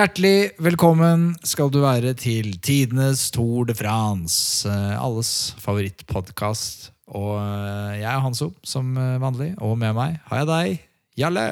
[0.00, 4.64] Hjertelig velkommen skal du være til tidenes Tour de France.
[4.64, 6.86] eh, Alles favorittpodkast.
[7.12, 9.50] Og eh, jeg er Hanso, som eh, vanlig.
[9.60, 10.78] Og med meg har jeg deg,
[11.20, 11.42] Jalle.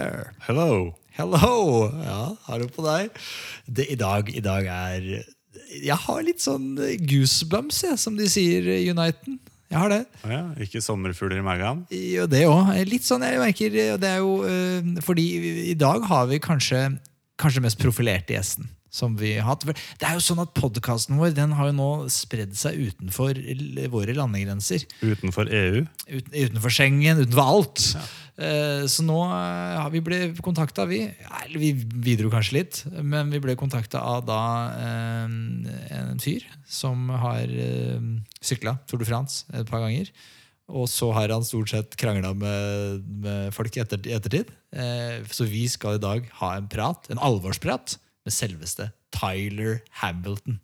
[0.46, 0.94] Hello.
[1.18, 1.90] Hello!
[2.00, 3.10] Ja, hallo på deg.
[3.68, 5.10] Det, i, dag, I dag er
[5.82, 6.70] Jeg har litt sånn
[7.04, 9.36] goosebumps, jeg, som de sier i Uniten.
[9.68, 10.00] Jeg har det.
[10.24, 11.84] Oh ja, ikke sommerfugler i magen?
[11.92, 12.72] Jo, det òg.
[12.88, 14.40] Litt sånn jeg merker Det er jo
[15.04, 15.28] fordi
[15.68, 16.86] i dag har vi kanskje
[17.38, 19.66] Kanskje mest profilerte gjesten som vi har hatt.
[19.68, 23.36] Det er jo sånn at Podkasten vår den har jo nå spredd seg utenfor
[23.92, 24.86] våre landegrenser.
[25.04, 25.82] Utenfor EU?
[26.08, 27.84] Uten, utenfor Schengen, utenfor alt.
[28.38, 31.02] Eh, så nå har vi ble kontakta, vi.
[31.42, 34.40] Eller vi bidro kanskje litt, men vi ble kontakta av da
[34.78, 35.36] eh,
[35.98, 37.52] en fyr som har
[38.40, 40.10] sykla Tour de France et par ganger.
[40.68, 44.50] Og så har han stort sett krangla med, med folk i etter, ettertid.
[44.76, 47.96] Eh, så vi skal i dag ha en prat, en alvorsprat,
[48.28, 50.58] med selveste Tyler Hamilton.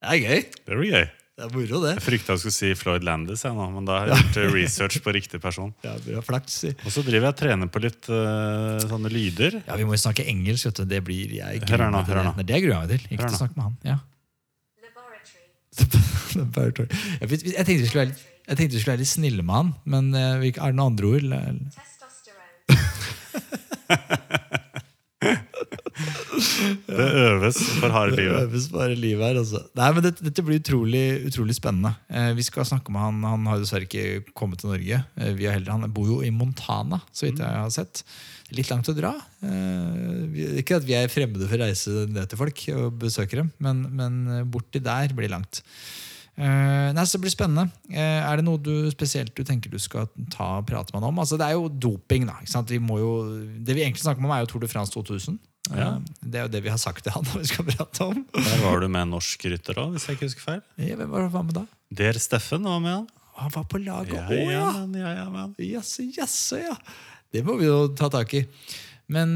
[0.00, 0.44] Det er gøy.
[0.66, 1.08] Det blir gøy.
[1.40, 1.92] Det er moro, det.
[1.96, 4.50] Jeg frykta jeg skulle si Floyd Landis, jeg nå, men da har jeg gjort eh,
[4.52, 5.70] research på riktig person.
[5.86, 6.58] Ja, bra flaks.
[6.74, 9.56] Og så driver jeg og trener på litt uh, sånne lyder.
[9.64, 10.68] Ja, Vi må jo snakke engelsk.
[10.68, 10.84] vet du.
[10.90, 12.46] Det blir jeg gruer meg til det.
[12.50, 13.06] Det gruer jeg meg til.
[13.08, 13.78] Ikke til å snakke med han.
[13.88, 13.96] Ja.
[14.84, 15.46] Laboratory.
[16.42, 17.00] Laboratory.
[17.22, 19.54] jeg, jeg, tenkte vi skulle være litt, jeg tenkte vi skulle være litt snille med
[19.54, 21.22] han, men eh, er det noen andre ord?
[26.90, 28.48] Det øves for harde Det livet.
[28.48, 29.62] øves bare livet her, altså.
[29.78, 31.92] Nei, men dette, dette blir utrolig, utrolig spennende.
[32.10, 33.22] Eh, vi skal snakke med han.
[33.28, 35.02] Han har dessverre ikke kommet til Norge.
[35.20, 38.02] Eh, vi har heller, han bor jo i Montana, så vidt jeg har sett.
[38.56, 39.14] Litt langt å dra.
[39.46, 43.42] Eh, vi, ikke at vi er fremmede for å reise ned til folk og besøke
[43.42, 45.62] dem, men, men borti der blir langt.
[46.38, 47.68] Eh, nei, så Det blir spennende.
[47.90, 51.10] Eh, er det noe du spesielt du tenker du skal ta og prate med han
[51.10, 51.20] om?
[51.22, 52.26] Altså, det er jo doping.
[52.28, 52.38] da?
[52.70, 53.12] Vi må jo,
[53.60, 55.38] det vi egentlig snakker om, er jo Tour de France 2000.
[55.70, 55.96] Ja.
[55.96, 58.24] Eh, Det er jo det vi har sagt til han vi skal prate om.
[58.34, 60.62] Der var du med en norsk rytter òg, hvis jeg ikke husker feil.
[60.78, 61.66] Ja, hvem var var med da?
[61.92, 63.08] Der Steffen var med han.
[63.40, 64.50] Han var på laget òg, ja!
[64.52, 65.54] ja, men, ja, ja, men.
[65.58, 66.74] Jaså, jaså, ja.
[67.32, 68.46] Det må vi jo ta tak i.
[69.10, 69.34] Men,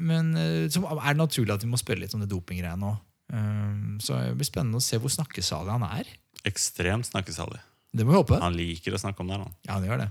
[0.00, 2.92] men er det naturlig at vi må spørre litt om det dopinggreiene nå.
[3.32, 6.04] Eh, Så det blir spennende å se hvor snakkesalig han er.
[6.44, 7.60] Ekstremt snakkesalig.
[7.94, 8.40] Det må vi håpe.
[8.42, 9.38] Han liker å snakke om det.
[9.38, 9.54] Han.
[9.66, 10.08] Ja, han gjør det.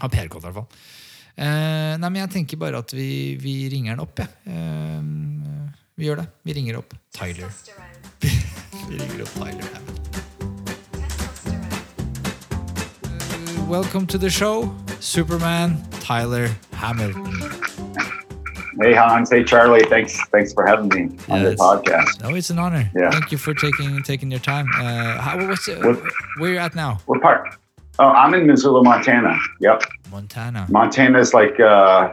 [0.00, 0.68] Har Per godt, i hvert fall.
[1.36, 4.28] Eh, nei, men jeg tenker bare at vi, vi ringer han opp, jeg.
[4.48, 5.02] Eh,
[5.96, 6.26] vi gjør det.
[6.44, 7.48] Vi ringer opp Tyler.
[8.86, 9.64] Vi ringer opp Tyler
[13.06, 14.70] Uh, welcome to the show,
[15.00, 17.55] Superman Tyler Hamilton.
[18.80, 22.22] Hey Hans, hey Charlie, thanks thanks for having me on the podcast.
[22.22, 22.90] No, it's an honor.
[22.94, 23.10] Yeah.
[23.10, 24.66] Thank you for taking taking your time.
[24.78, 26.02] Uh, how, what's it, What-
[26.38, 26.98] where you at now?
[27.06, 27.54] What part?
[27.98, 29.38] Oh, I'm in Missoula, Montana.
[29.60, 30.66] Yep, Montana.
[30.68, 32.12] Montana is like uh,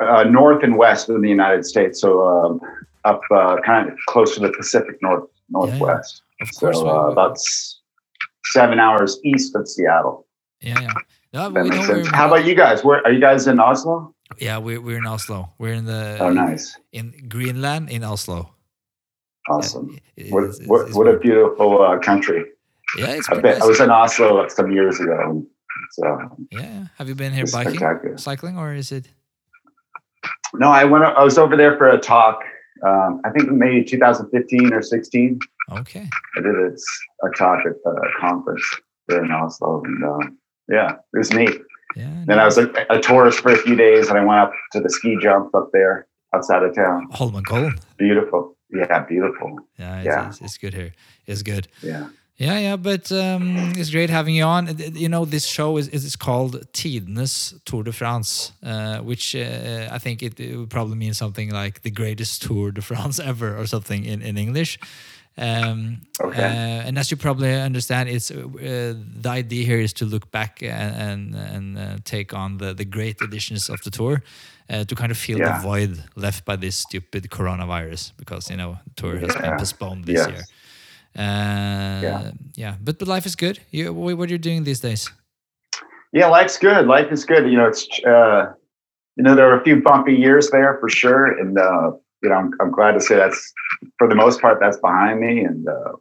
[0.00, 2.60] uh, north and west of the United States, so um,
[3.04, 6.22] up uh, kind of close to the Pacific North Northwest.
[6.42, 6.82] Of So course.
[6.82, 7.80] we- uh, about s-
[8.52, 10.26] seven hours east of Seattle.
[10.60, 10.92] yeah, yeah.
[11.32, 12.08] No, That makes sense.
[12.08, 12.84] How about you guys?
[12.84, 14.13] Where are you guys in Oslo?
[14.38, 15.52] Yeah, we're, we're in Oslo.
[15.58, 18.50] We're in the Oh, nice, in Greenland in Oslo.
[19.48, 19.98] awesome.
[20.16, 22.44] It- What it's- what, it's- what a beautiful uh, country.
[22.98, 25.44] yeah, it's I bet I was in Oslo some years ago.
[25.92, 26.04] So
[26.50, 26.86] yeah.
[26.98, 29.08] Have you been here biking, cycling, or is it?
[30.54, 31.04] No, I went.
[31.04, 32.40] I was over there for a talk.
[32.86, 35.38] Um, I think maybe 2015 or 16.
[35.72, 36.08] Okay.
[36.36, 36.70] I did a,
[37.26, 38.64] a talk at a conference
[39.08, 41.60] there in Oslo, and um, yeah, it was neat.
[41.96, 42.24] Yeah.
[42.26, 44.80] Then I was a, a tourist for a few days, and I went up to
[44.80, 47.08] the ski jump up there outside of town.
[47.12, 47.80] Holmenkollen.
[47.96, 48.56] Beautiful.
[48.70, 49.58] Yeah, beautiful.
[49.78, 50.28] Yeah, it's, Yeah.
[50.28, 50.92] It's, it's good here.
[51.26, 51.68] It's good.
[51.82, 52.08] Yeah.
[52.36, 54.76] Yeah, yeah, but um, it's great having you on.
[54.94, 59.98] You know, this show is, is called Tidenes Tour de France, uh, which uh, I
[59.98, 63.66] think it, it would probably mean something like the greatest Tour de France ever or
[63.66, 64.80] something in, in English.
[65.36, 66.44] Um, Okay.
[66.44, 70.62] uh, and as you probably understand, it's uh, the idea here is to look back
[70.62, 74.22] and and, and uh, take on the, the great editions of the tour
[74.70, 75.52] uh, to kind of fill Yeah.
[75.52, 80.04] the void left by this stupid coronavirus because you know the tour has been postponed
[80.04, 80.28] this Yes.
[80.28, 80.44] year.
[81.16, 82.30] Uh, Yeah.
[82.56, 83.58] yeah, but but life is good.
[83.70, 85.10] You, what, what are you doing these days?
[86.12, 86.86] Yeah, life's good.
[86.86, 87.44] Life is good.
[87.50, 88.52] You know, it's uh,
[89.16, 91.90] you know there were a few bumpy years there for sure, and uh,
[92.24, 93.52] you know I'm, I'm glad to say that's
[93.98, 95.92] for the most part, that's behind me, and uh,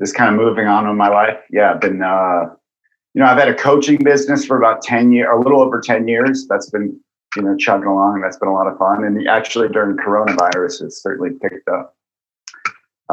[0.00, 1.38] just kind of moving on in my life.
[1.50, 2.50] Yeah, I've been, uh,
[3.14, 6.06] you know, I've had a coaching business for about ten years, a little over ten
[6.06, 6.46] years.
[6.48, 6.98] That's been,
[7.36, 9.04] you know, chugging along, and that's been a lot of fun.
[9.04, 11.96] And actually, during coronavirus, it's certainly picked up.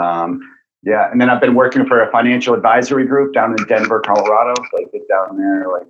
[0.02, 0.42] Um,
[0.84, 4.54] yeah, and then I've been working for a financial advisory group down in Denver, Colorado.
[4.72, 5.88] So get down there like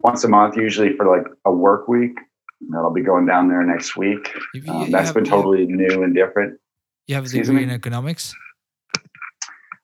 [0.00, 2.18] once a month, usually for like a work week.
[2.74, 4.34] I'll be going down there next week.
[4.54, 6.58] You- you- Um, that's have- been you have- totally new and different.
[7.06, 7.64] You have a Excuse degree me?
[7.64, 8.34] in economics.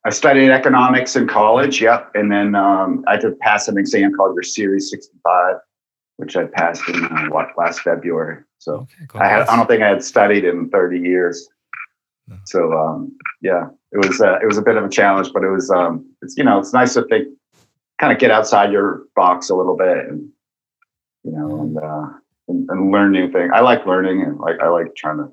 [0.05, 1.81] I studied economics in college.
[1.81, 5.57] Yep, and then um, I had to pass an exam called your Series 65,
[6.17, 8.43] which I passed in uh, what, last February.
[8.59, 11.49] So Okay, I, had, I don't think I had studied in 30 years.
[12.27, 12.37] No.
[12.47, 15.51] So um, yeah, it was uh, it was a bit of a challenge, but it
[15.51, 17.29] was um, it's you know it's nice to think,
[18.01, 20.29] kind of get outside your box a little bit, and
[21.25, 22.07] you know, and uh,
[22.52, 23.50] and, and learn new things.
[23.58, 25.28] I like learning, and like I like trying to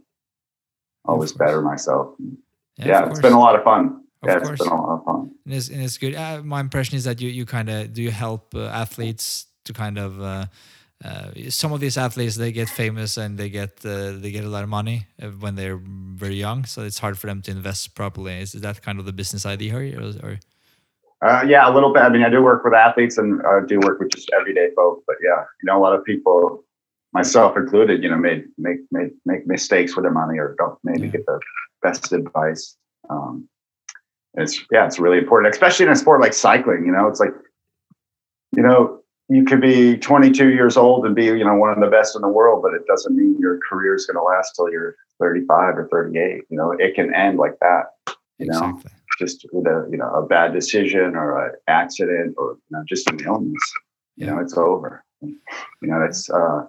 [1.05, 2.05] always better myself.
[2.77, 3.83] Yeah, Yeah, it's been a lot of fun.
[4.21, 4.49] Of yeah, course.
[4.49, 5.21] it's been a lot of fun.
[5.45, 6.15] And it's, and it's good.
[6.15, 9.71] Uh, my impression is that you, you kind of do you help uh, athletes to
[9.73, 10.45] kind of uh,
[11.03, 14.49] uh, some of these athletes they get famous and they get uh, they get a
[14.49, 15.79] lot of money uh, when they're
[16.23, 18.33] very young, so it's hard for them to invest properly.
[18.33, 20.39] Is that kind of the business idea here, or, or
[21.21, 22.03] Uh, yeah, a little bit.
[22.03, 25.03] I mean, I do work with athletes and I do work with just everyday folk.
[25.07, 26.63] But yeah, you know, a lot of people,
[27.13, 31.07] myself included, you know, made make make make mistakes with their money or don't maybe
[31.07, 31.11] Yeah.
[31.13, 31.39] get the
[31.81, 32.77] best advice.
[33.09, 33.47] Um,
[34.35, 36.85] it's yeah, it's really important, especially in a sport like cycling.
[36.85, 37.33] You know, it's like,
[38.55, 41.87] you know, you could be 22 years old and be you know one of the
[41.87, 44.71] best in the world, but it doesn't mean your career is going to last till
[44.71, 46.43] you're 35 or 38.
[46.49, 47.85] You know, it can end like that.
[48.37, 48.91] You know exactly?
[49.19, 53.09] just with a you know a bad decision or an accident or you know just
[53.09, 53.61] an illness
[54.15, 55.35] you know it's over you
[55.81, 56.65] know that's uh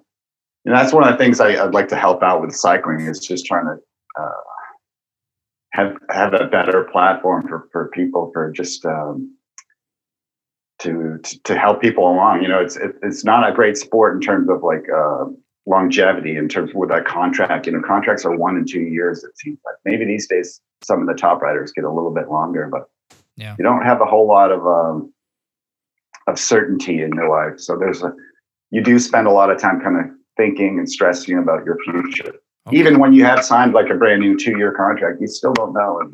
[0.67, 3.19] know that's one of the things I, i'd like to help out with cycling is
[3.19, 3.77] just trying to
[4.21, 4.31] uh
[5.73, 9.35] have have a better platform for for people for just um
[10.81, 12.43] to to, to help people along.
[12.43, 15.27] You know it's it, it's not a great sport in terms of like uh
[15.67, 17.67] longevity in terms of with that contract.
[17.67, 19.77] You know contracts are one and two years it seems like.
[19.85, 22.89] Maybe these days some of the top riders get a little bit longer but
[23.37, 23.55] Yeah.
[23.59, 25.13] you don't have a whole lot of um
[26.27, 27.61] of certainty in your life.
[27.61, 28.13] So there's a
[28.71, 30.07] you do spend a lot of time kind of
[30.41, 32.33] thinking and stressing about your future
[32.67, 32.77] Okay.
[32.81, 35.75] even when you have signed like a brand new two year contract you still don't
[35.81, 36.09] know and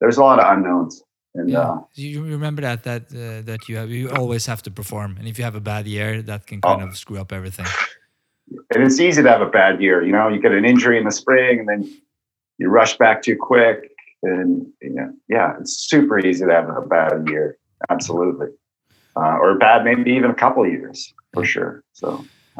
[0.00, 0.94] there's a lot of unknowns
[1.38, 1.70] and Yeah.
[1.70, 1.76] uh
[2.06, 5.34] you remember that that uh, that you have you always have to perform, and if
[5.38, 6.86] you have a bad year, that can kind Oh.
[6.88, 7.68] of screw up everything.
[8.72, 9.96] and it's easy to have a bad year.
[10.08, 11.80] You know, you get an injury in the spring and then
[12.60, 13.78] you rush back too quick.
[14.30, 14.48] And
[14.86, 17.48] you know, yeah, it's super easy to have a bad year.
[17.94, 18.50] Absolutely.
[19.20, 20.98] Uh, or bad, maybe even a couple of years
[21.34, 21.72] for sure.
[22.00, 22.08] So,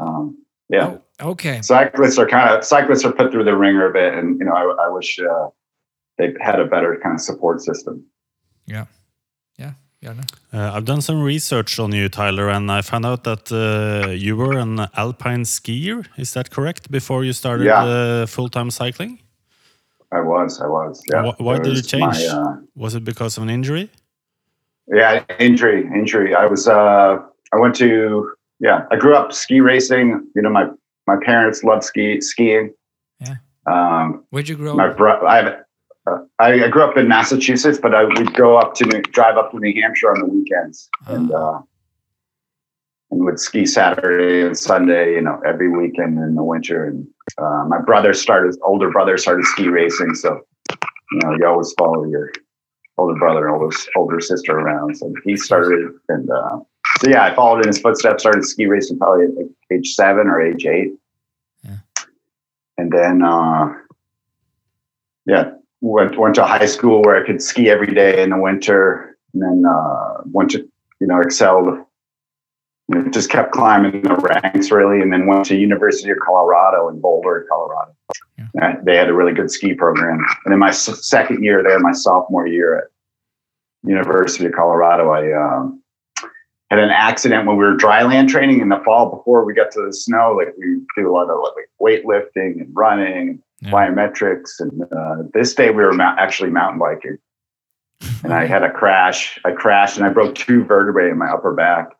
[0.02, 0.24] um,
[0.68, 1.60] yeah, Oh, okay.
[1.62, 4.14] cyclists are kind of, cyclists are put through the ringer a bit.
[4.14, 5.48] And, you know, I, I wish uh,
[6.18, 8.04] they had a better kind of support system.
[8.66, 8.86] Yeah.
[9.58, 9.72] Yeah.
[10.00, 10.12] Yeah.
[10.14, 10.58] No.
[10.60, 14.36] Uh, I've done some research on you, Tyler, and I found out that uh, you
[14.36, 16.06] were an alpine skier.
[16.18, 16.90] Is that correct?
[16.90, 17.84] Before you started Yeah.
[17.84, 19.20] uh, full time cycling?
[20.12, 21.02] I was, I was.
[21.12, 21.22] Yeah.
[21.32, 22.02] Wh- why It did you change?
[22.18, 23.90] my, uh, Was it because of an injury?
[24.88, 26.34] Yeah, injury, injury.
[26.34, 27.18] I was uh
[27.52, 28.30] I went to
[28.60, 30.26] yeah, I grew up ski racing.
[30.34, 30.68] You know, my
[31.06, 32.72] my parents loved ski skiing.
[33.20, 33.36] Yeah.
[33.66, 34.96] Um Where'd you grow my up?
[34.96, 35.46] bro I have
[36.08, 39.36] uh, I, I grew up in Massachusetts, but I would go up to New, drive
[39.36, 41.58] up to New Hampshire on the weekends and Ah.
[41.58, 41.62] uh
[43.12, 46.86] and would ski Saturday and Sunday, you know, every weekend in the winter.
[46.86, 47.06] And
[47.38, 50.40] uh, my brother started, older brother started ski racing, so
[51.12, 52.32] you know, you always follow your
[52.98, 54.96] older brother, and older older sister around.
[54.96, 56.58] So he started, and uh,
[57.00, 58.22] so yeah, I followed in his footsteps.
[58.22, 60.92] Started ski racing probably at like age seven or age eight,
[61.64, 61.76] Yeah.
[62.78, 63.74] and then uh,
[65.26, 69.16] yeah, went went to high school where I could ski every day in the winter,
[69.34, 70.58] and then uh, went to
[71.00, 71.66] you know excelled.
[72.88, 76.88] You know, just kept climbing the ranks really, and then went to University of Colorado
[76.88, 77.92] in Boulder, Colorado.
[78.62, 80.24] Uh, they had a really good ski program.
[80.44, 82.84] And in my second year there, my sophomore year at
[83.82, 85.82] University of Colorado, I um,
[86.70, 89.70] had an accident when we were dry land training in the fall before we got
[89.72, 90.34] to the snow.
[90.36, 93.70] Like we do a lot of like weightlifting and running, Yeah.
[93.70, 97.18] biometrics, and uh, this day we were actually mountain biking.
[98.24, 99.38] And I had a crash.
[99.44, 101.90] I crashed and I broke two vertebrae in my upper back.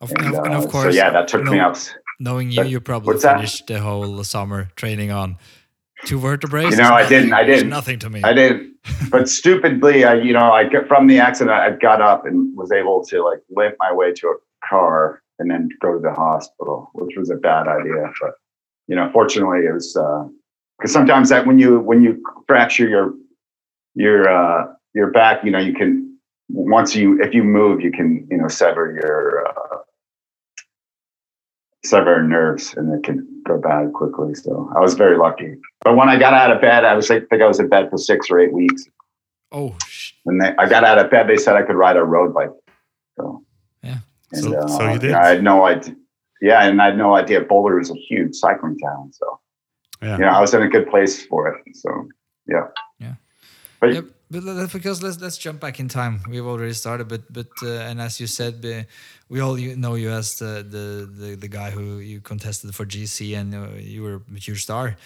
[0.00, 1.76] Of, And, of- and of uh, course, so yeah, that took me no- up.
[2.18, 3.36] knowing you, you probably What's that?
[3.36, 5.36] finished the whole summer training on
[6.04, 6.64] two vertebrae.
[6.70, 7.68] You know, I didn't- I didn't.
[7.68, 8.22] Nothing to me.
[8.22, 8.74] I didn't,
[9.10, 12.72] but stupidly, I you know, I get from the accident, I got up and was
[12.72, 14.34] able to like limp my way to a
[14.68, 18.10] car and then go to the hospital, which was a bad idea.
[18.20, 18.32] But
[18.88, 20.24] you know, fortunately, it was uh,
[20.78, 23.12] because sometimes that when you when you fracture your
[23.94, 26.18] your uh, your back, you know, you can
[26.48, 29.78] once you if you move, you can you know sever your uh,
[31.84, 34.34] sever nerves, and it can go bad quickly.
[34.34, 35.56] So I was very lucky.
[35.82, 37.68] But when I got out of bed, I was like, I think I was in
[37.68, 38.84] bed for six or eight weeks.
[39.50, 42.04] Oh, sh- When they, I got out of bed, they said I could ride a
[42.04, 42.50] road bike.
[43.16, 43.44] So
[43.82, 43.98] Yeah.
[44.32, 45.12] and, So- so you uh, did?
[45.12, 45.96] I had no idea.
[46.40, 49.12] Yeah, and I had no idea Boulder is a huge cycling town.
[49.12, 49.40] So
[50.02, 50.16] Yeah.
[50.18, 51.56] you know, I was in a good place for it.
[51.76, 52.08] So
[52.48, 52.66] yeah,
[52.98, 53.14] Yeah.
[53.80, 56.20] But Yep, but because let's let's jump back in time.
[56.30, 58.64] We've already started, but but uh, and as you said,
[59.32, 60.86] we all know you as the, the
[61.20, 63.58] the the guy who you contested for GC, and uh,
[63.94, 64.96] you were a huge star.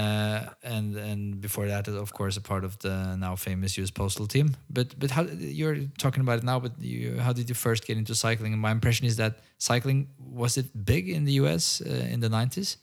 [0.00, 3.92] Uh, and and before that, of course, a part of the now famous U.S.
[3.92, 4.48] Postal team.
[4.68, 5.22] But but how
[5.60, 6.58] you're talking about it now?
[6.58, 8.52] But you, how did you first get into cycling?
[8.52, 11.80] And my impression is that cycling was it big in the U.S.
[11.80, 12.78] Uh, in the '90s?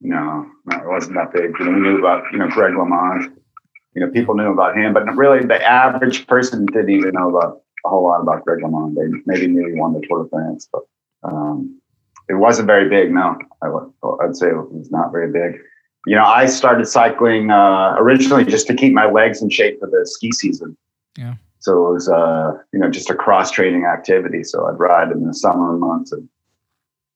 [0.00, 1.52] no, no, it wasn't that big.
[1.60, 3.22] You knew about you know Greg LeMond.
[3.94, 7.61] You know, people knew about him, but really the average person didn't even know about
[7.84, 8.94] a whole lot about Greg LeMond.
[8.94, 10.82] They maybe knew he won the Tour de France, but
[11.24, 11.80] um,
[12.28, 13.12] it wasn't very big.
[13.12, 15.60] No, I would, I'd say it was not very big.
[16.06, 19.88] You know, I started cycling uh, originally just to keep my legs in shape for
[19.88, 20.76] the ski season.
[21.16, 21.34] Yeah.
[21.60, 24.42] So it was, uh, you know, just a cross training activity.
[24.42, 26.28] So I'd ride in the summer months and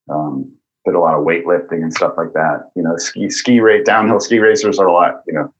[0.08, 0.54] um,
[0.84, 2.70] did a lot of weightlifting and stuff like that.
[2.76, 5.22] You know, ski ski rate downhill ski racers are a lot.
[5.26, 5.54] You know,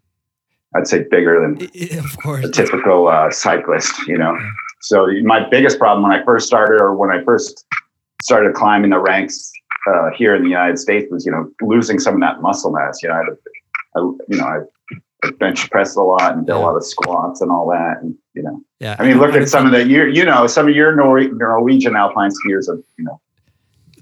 [0.77, 2.45] I'd say bigger than of course.
[2.45, 4.39] a typical uh, cyclist, you know.
[4.91, 4.97] Yeah.
[4.99, 7.67] So my biggest problem when I first started, or when I first
[8.23, 9.53] started climbing the ranks
[9.89, 13.03] uh, here in the United States, was you know losing some of that muscle mass.
[13.03, 13.15] You know,
[13.97, 14.61] I, you know I,
[15.39, 18.43] bench pressed a lot and did a lot of squats and all that, and you
[18.43, 18.97] know, Yeah.
[18.99, 21.97] I mean, look at some of the you you know some of your Nor- Norwegian
[21.97, 23.21] alpine skiers are you know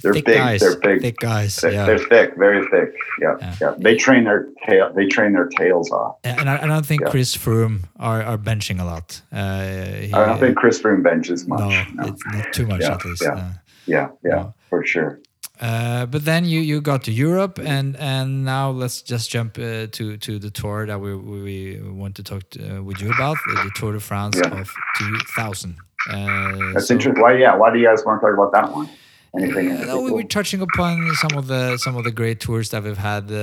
[0.04, 0.60] they're thick big, guys.
[0.60, 1.56] they're big, Thick guys.
[1.56, 1.86] they're, yeah.
[1.86, 2.90] they're thick, very thick.
[3.20, 3.54] Yeah, Yeah.
[3.60, 6.16] yeah, They train their tail, they train their tails off.
[6.22, 7.10] And I, I don't think Yeah.
[7.10, 9.20] Chris Froome are, are benching a lot.
[9.32, 9.64] Uh,
[10.06, 11.88] he- I don't think Chris Froome benches no, much.
[11.94, 13.22] No, it's not too much Yeah, at least.
[13.22, 13.52] yeah.
[13.86, 14.54] yeah, yeah, No.
[14.70, 15.18] for sure.
[15.60, 19.86] Uh, but then you, you got to Europe, and, and now let's just jump uh,
[19.96, 23.36] to to the tour that we, we want to talk to, uh, with you about
[23.46, 24.60] the Tour de France Yeah.
[24.60, 24.68] of
[24.98, 25.76] 2000.
[26.10, 27.22] Uh, That's so- interesting.
[27.22, 27.36] Why?
[27.38, 27.54] Yeah.
[27.56, 28.88] Why do you guys want to talk about that one?
[29.36, 32.96] No, we were touching upon some of the some of the great tours that we've
[32.96, 33.34] had, uh,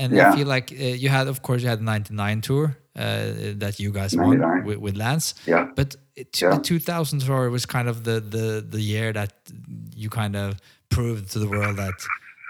[0.00, 0.32] and Yeah.
[0.32, 3.02] I feel like uh, you had, of course, you had the '99 tour uh,
[3.58, 5.34] that you guys won with, with Lance.
[5.46, 5.68] Yeah.
[5.74, 6.54] But it, Yeah.
[6.56, 9.32] the 2000 tour was kind of the, the the year that
[9.94, 10.54] you kind of
[10.88, 11.98] proved to the world that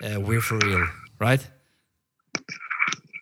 [0.05, 0.87] uh, we're for real,
[1.19, 1.45] right?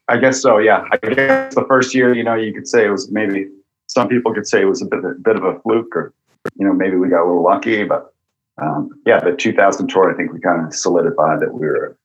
[0.08, 0.58] I guess so.
[0.58, 0.84] Yeah.
[0.92, 3.48] I guess the first year, you know, you could say it was maybe
[3.86, 6.12] some people could say it was a bit, a bit of a fluke, or
[6.58, 7.84] you know, maybe we got a little lucky.
[7.84, 8.13] But
[8.60, 11.96] um, yeah, the 2000 tour, I think we kind of solidified that we were,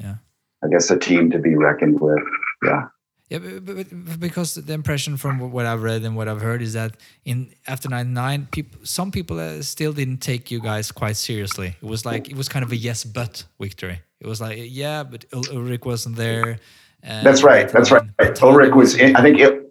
[0.00, 0.16] Yeah.
[0.64, 2.18] I guess, a team to be reckoned with.
[2.64, 2.88] Yeah.
[3.28, 6.60] Yeah, but, but, but because the impression from what I've read and what I've heard
[6.62, 11.16] is that in after '99, people, some people uh, still didn't take you guys quite
[11.16, 11.76] seriously.
[11.80, 14.00] It was like it was kind of a yes but victory.
[14.20, 16.58] It was like yeah, but Ul- Ullrich wasn't there.
[17.06, 17.68] uh, That's right.
[17.68, 18.02] That's right.
[18.18, 18.96] Ullrich was.
[18.96, 19.69] In, I think it.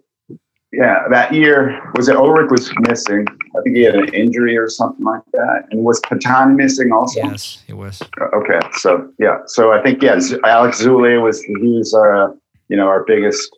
[0.72, 2.14] Yeah, that year was it.
[2.14, 3.26] Ullrich was missing.
[3.56, 5.66] I think he had an injury or something like that.
[5.70, 7.20] And was Patan missing also?
[7.20, 8.00] Yes, he was.
[8.34, 12.36] Okay, so yeah, so I think yeah, Alex Zülle was he was our
[12.68, 13.56] you know our biggest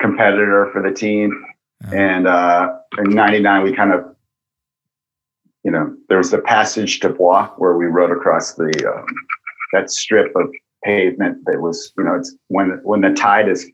[0.00, 1.44] competitor for the team,
[1.92, 4.04] and uh, in '99 we kind of
[5.64, 9.06] you know there was the Passage du Gois where we rode across the um,
[9.72, 10.48] that strip of
[10.84, 13.68] pavement that was you know it's when when the tide is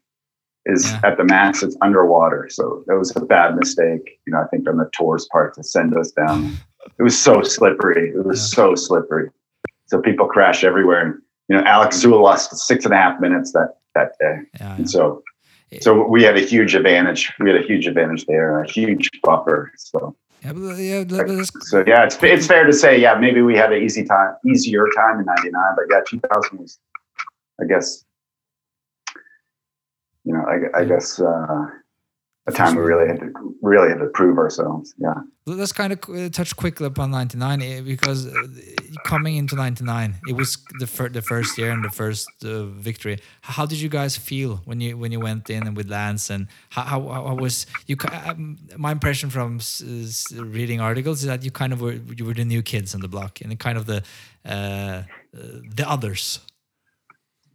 [0.67, 1.01] is Yeah.
[1.05, 2.49] at the max it's underwater.
[2.51, 5.63] So that was a bad mistake you know I think on the tour's part to
[5.63, 6.53] send us down.
[6.99, 8.11] It was so slippery.
[8.11, 8.57] It was Yeah.
[8.57, 9.31] so slippery.
[9.87, 11.01] So people crash everywhere.
[11.07, 11.15] And
[11.49, 14.37] you know Alex Zülle lost six and a half minutes that that day.
[14.61, 15.23] Yeah, and so
[15.81, 17.33] so we had a huge advantage.
[17.41, 20.15] We had a huge advantage there a huge buffer so.
[20.45, 23.83] Yeah, but, yeah so yeah it's it's fair to say yeah maybe we had an
[23.83, 26.79] easy time easier time in 99 but yeah 2000 was
[27.61, 28.05] I guess
[30.25, 31.67] you know I, I guess uh
[32.47, 35.15] a time we really had to really had to prove ourselves yeah.
[35.47, 38.47] Let's kind of uh, touch quickly upon 99 eh, because uh,
[39.05, 43.19] coming into 99 it was the, fir- the first year and the first uh, victory.
[43.43, 46.49] How did you guys feel when you when you went in and with lance and
[46.71, 49.61] how, how, how was you um, my impression from
[50.35, 53.09] reading articles is that you kind of were you were the new kids on the
[53.09, 54.03] block and kind of the
[54.47, 55.03] uh, uh,
[55.33, 56.41] the others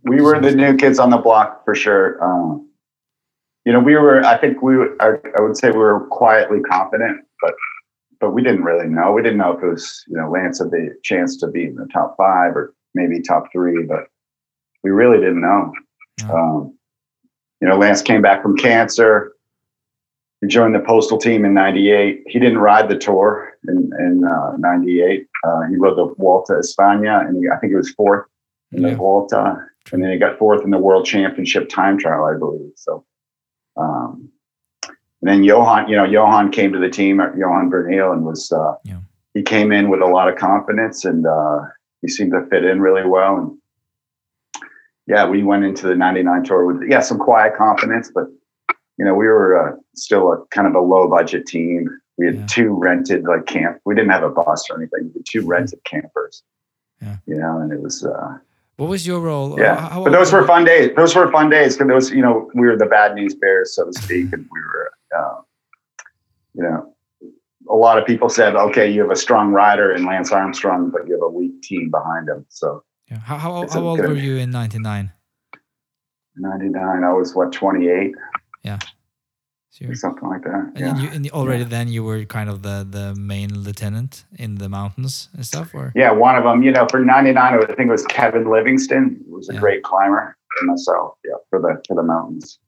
[0.09, 2.21] we were the new kids on the block for sure.
[2.23, 2.67] Um,
[3.65, 4.23] you know, we were.
[4.25, 4.75] I think we.
[4.77, 7.53] were- I, I would say we were quietly confident, but
[8.19, 9.11] but we didn't really know.
[9.13, 11.75] We didn't know if it was you know Lance had the chance to be in
[11.75, 14.07] the top five or maybe top three, but
[14.83, 15.71] we really didn't know.
[16.33, 16.77] Um,
[17.61, 19.33] you know, Lance came back from cancer.
[20.41, 22.23] He joined the postal team in '98.
[22.27, 24.21] He didn't ride the tour in in
[24.57, 25.27] '98.
[25.45, 28.25] Uh, he rode the Vuelta a España, and he, I think he was fourth
[28.71, 28.95] in the Yeah.
[28.95, 32.71] Vuelta, and then he got fourth in the World Championship time trial, I believe.
[32.75, 33.05] So,
[33.77, 34.29] um,
[34.85, 34.93] and
[35.29, 38.75] then Johan, you know, Johan came to the team, uh, Johan Bruyneel, and was uh,
[38.83, 38.99] Yeah.
[39.33, 41.61] he came in with a lot of confidence, and uh,
[42.01, 43.37] he seemed to fit in really well.
[43.37, 43.57] And
[45.07, 48.25] yeah, we went into the '99 tour with yeah some quiet confidence, but
[48.97, 51.89] you know we were uh, still a kind of a low budget team.
[52.17, 52.45] We had Yeah.
[52.47, 53.79] two rented like camp.
[53.85, 55.05] We didn't have a bus or anything.
[55.13, 56.43] We had two rented campers.
[57.01, 57.15] Yeah.
[57.25, 58.37] You know, and it was uh,
[58.79, 59.59] What was your role?
[59.59, 59.75] yeah.
[59.75, 60.91] How- how but those were fun days.
[60.95, 63.85] Those were fun days because those you know we were the bad news bears, so
[63.85, 64.85] to speak, and we were
[65.19, 65.35] uh,
[66.55, 66.95] you know.
[67.69, 71.01] A lot of people said, "Okay, you have a strong rider in Lance Armstrong, but
[71.07, 73.19] you have a weak team behind him." So, Yeah.
[73.19, 75.11] How, how, how old were you in '99?
[76.37, 78.15] '99, I was what 28
[78.65, 78.77] So
[79.87, 80.71] or something like that.
[80.75, 80.97] and, Yeah.
[80.97, 85.29] you, and already then you were kind of the, the main lieutenant in the mountains
[85.35, 86.63] and stuff, or Yeah, one of them.
[86.63, 89.03] You know, for '99, I think it was Kevin Livingston.
[89.27, 89.59] Who was a Yeah.
[89.59, 91.17] great climber, myself.
[91.25, 92.59] Yeah, for the for the mountains.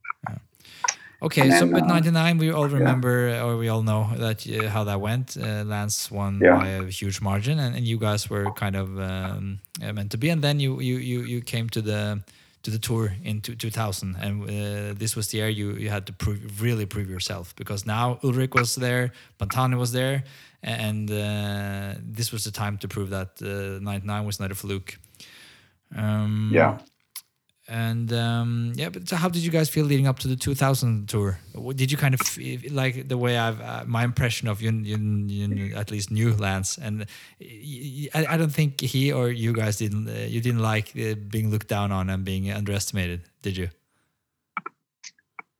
[1.24, 4.40] Okay, And so then, with uh, 99, we all remember, or we all know that
[4.48, 5.38] uh, how that went.
[5.38, 6.58] Uh, Lance won Yeah.
[6.58, 10.18] by a huge margin, and, and you guys were kind of um, uh, meant to
[10.18, 10.30] be.
[10.32, 12.24] And then you you you you came to the
[12.64, 16.06] to the tour in two, 2000, and uh, this was the year you you had
[16.06, 20.24] to prove really prove yourself because now Ullrich was there, Pantani was there,
[20.64, 25.00] and uh, this was the time to prove that uh, 99 was not a fluke.
[25.96, 26.78] Um, Yeah.
[27.72, 31.08] And um, yeah, but so how did you guys feel leading up to the 2000
[31.08, 31.40] tour?
[31.74, 32.20] Did you kind of
[32.70, 36.78] like the way I've uh, my impression of you, you, you at least knew Lance,
[36.78, 37.06] and
[38.14, 41.70] I don't think he or you guys didn't uh, you didn't like uh, being looked
[41.70, 43.70] down on and being underestimated, did you?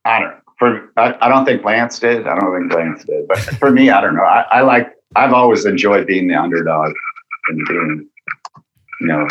[0.04, 0.34] I don't.
[0.58, 2.26] For I, I don't think Lance did.
[2.26, 3.26] I don't think Lance did.
[3.26, 4.24] But for me, I don't know.
[4.24, 4.92] I, I like.
[5.16, 6.92] I've always enjoyed being the underdog
[7.48, 8.08] and being,
[9.00, 9.26] you know,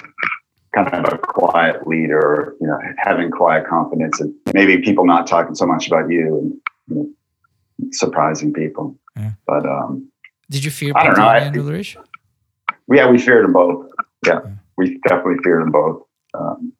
[0.74, 2.56] kind of a quiet leader.
[2.62, 6.54] You know, having quiet confidence and maybe people not talking so much about you and
[6.88, 8.98] you know, surprising people.
[9.16, 9.32] Yeah.
[9.46, 10.08] But um,
[10.50, 11.96] Did you fear I don't know, I- and Ullrich?
[12.92, 13.88] yeah, we feared them both.
[14.26, 14.52] Yeah, Yeah.
[14.78, 16.04] we definitely feared them both.
[16.34, 16.74] Um,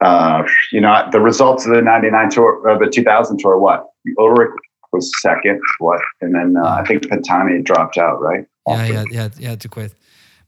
[0.00, 3.86] uh, you know, the results of the '99 tour, uh, the 2000 tour, what
[4.18, 4.52] Ullrich
[4.92, 8.44] was second, what, and then uh, I think Pantani dropped out, right?
[8.68, 9.94] Yeah, yeah, yeah, yeah, to quit.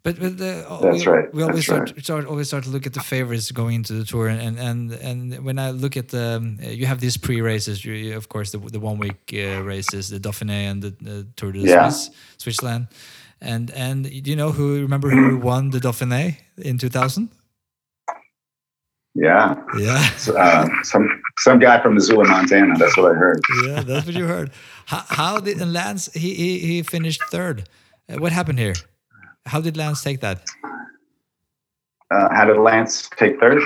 [0.08, 2.92] But but the, That's we, right, We always start, start always start to look at
[2.94, 6.58] the favorites going into the tour, and and and when I look at the, um,
[6.62, 7.84] uh, you have these pre races.
[7.84, 11.26] You, you- of course, the the one week uh, races, the Dauphiné and the, the
[11.36, 11.90] Tour de Yeah.
[12.38, 12.86] Switzerland,
[13.40, 14.80] and and do you know who?
[14.80, 17.28] Remember who won the Dauphiné in two thousand?
[19.14, 21.06] Yeah, Yeah, uh, some
[21.38, 22.74] some guy from Missoula, Montana.
[22.78, 23.40] That's what I heard.
[23.66, 24.50] yeah, that's what you heard.
[24.86, 26.08] How, how did and Lance?
[26.14, 27.68] He he, he finished third.
[28.08, 28.74] Uh, what happened here?
[29.48, 30.38] How did Lance take that?
[32.10, 33.62] Uh, how did Lance take third?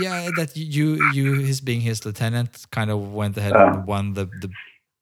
[0.00, 3.66] Yeah, that you you his being his lieutenant kind of went ahead Oh.
[3.68, 4.48] and won the the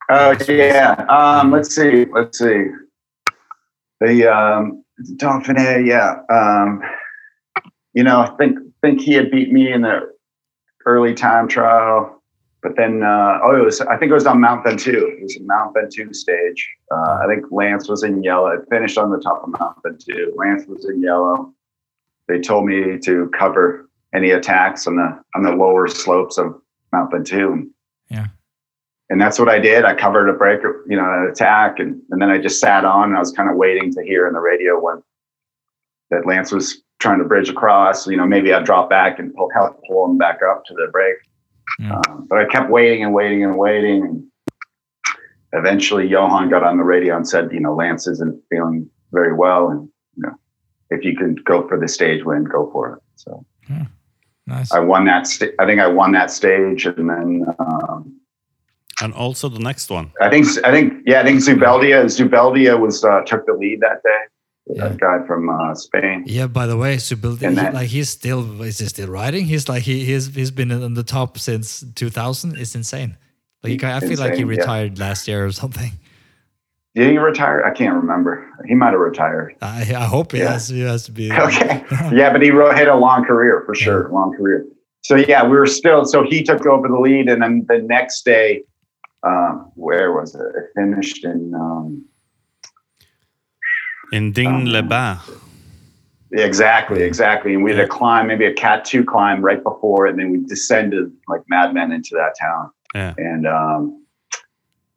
[0.09, 0.91] Oh yeah.
[1.17, 2.05] Um, let's see.
[2.11, 2.65] Let's see.
[4.01, 4.83] The um,
[5.15, 5.87] Dauphiné.
[5.87, 6.19] Yeah.
[6.29, 6.81] Um,
[7.93, 10.01] you know, I think think he had beat me in the
[10.85, 12.21] early time trial,
[12.63, 15.11] but then uh, oh, it was I think it was on Mount Ventoux.
[15.11, 16.67] It was a Mount Ventoux stage.
[16.89, 18.47] Uh, I think Lance was in yellow.
[18.47, 20.31] It finished on the top of Mount Ventoux.
[20.35, 21.53] Lance was in yellow.
[22.29, 26.59] They told me to cover any attacks on the on the lower slopes of
[26.93, 27.69] Mount Ventoux.
[28.09, 28.27] Yeah.
[29.09, 29.83] And that's what I did.
[29.83, 33.09] I covered a break, you know, an attack, and, and then I just sat on.
[33.09, 35.03] And I was kind of waiting to hear in the radio when
[36.09, 38.07] that Lance was trying to bridge across.
[38.07, 40.87] You know, maybe I'd drop back and pull, help pull him back up to the
[40.91, 41.17] break.
[41.79, 41.99] Yeah.
[42.07, 44.03] Um, but I kept waiting and waiting and waiting.
[44.03, 44.23] And
[45.53, 49.69] eventually, Johan got on the radio and said, you know, Lance isn't feeling very well,
[49.69, 50.35] and you know,
[50.89, 53.01] if you can go for the stage win, go for it.
[53.15, 53.45] So
[54.47, 54.71] nice.
[54.71, 55.27] I won that.
[55.27, 57.45] St- I think I won that stage, and then.
[57.59, 58.19] Um,
[59.01, 60.11] And also the next one.
[60.21, 64.03] I think I think yeah, I think Zubeldia Zubeldia was uh, took the lead that
[64.03, 64.21] day.
[64.67, 64.87] Yeah.
[64.87, 66.23] That guy from uh, Spain.
[66.25, 69.45] Yeah, by the way, And he, that- like he's still is he still riding?
[69.45, 72.57] He's like he he's he's been on the top since 2000.
[72.57, 73.17] It's insane.
[73.61, 74.59] Like he, I feel like he Insane, yeah.
[74.59, 75.91] retired last year or something.
[76.95, 77.63] Did he retire?
[77.65, 78.47] I can't remember.
[78.67, 79.55] He might have retired.
[79.61, 80.51] I, I hope he Yeah.
[80.53, 81.29] has he has to be.
[81.47, 81.83] Okay.
[82.13, 84.65] yeah, but he wrote, had a long career for sure, long career.
[85.01, 86.05] So yeah, we were still.
[86.05, 88.63] So he took over the lead, and then the next day,
[89.27, 90.41] um, where was it?
[90.55, 91.53] It finished in.
[91.53, 92.05] Um,
[94.13, 95.21] In Digne-les-Bains.
[96.31, 97.53] Exactly, exactly.
[97.55, 100.31] And we had a climb, maybe a cat two climb right before it, and then
[100.31, 102.71] we descended like madmen into that town.
[102.93, 103.13] Yeah.
[103.17, 104.05] And um,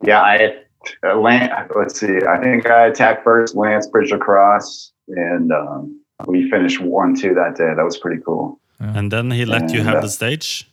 [0.02, 0.56] yeah, I
[1.02, 6.50] uh, Lance, let's see, I think I attacked first, Lance bridged across, and um, we
[6.50, 7.72] finished one two that day.
[7.74, 8.60] That was pretty cool.
[8.78, 10.70] And then he let you have uh, the stage.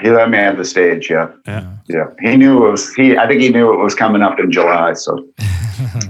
[0.00, 1.10] He let me have the stage.
[1.10, 1.66] Yeah, Yeah.
[1.88, 2.06] yeah.
[2.20, 2.94] He knew it was.
[2.94, 4.92] He, I think he knew it was coming up in July.
[4.94, 5.26] So,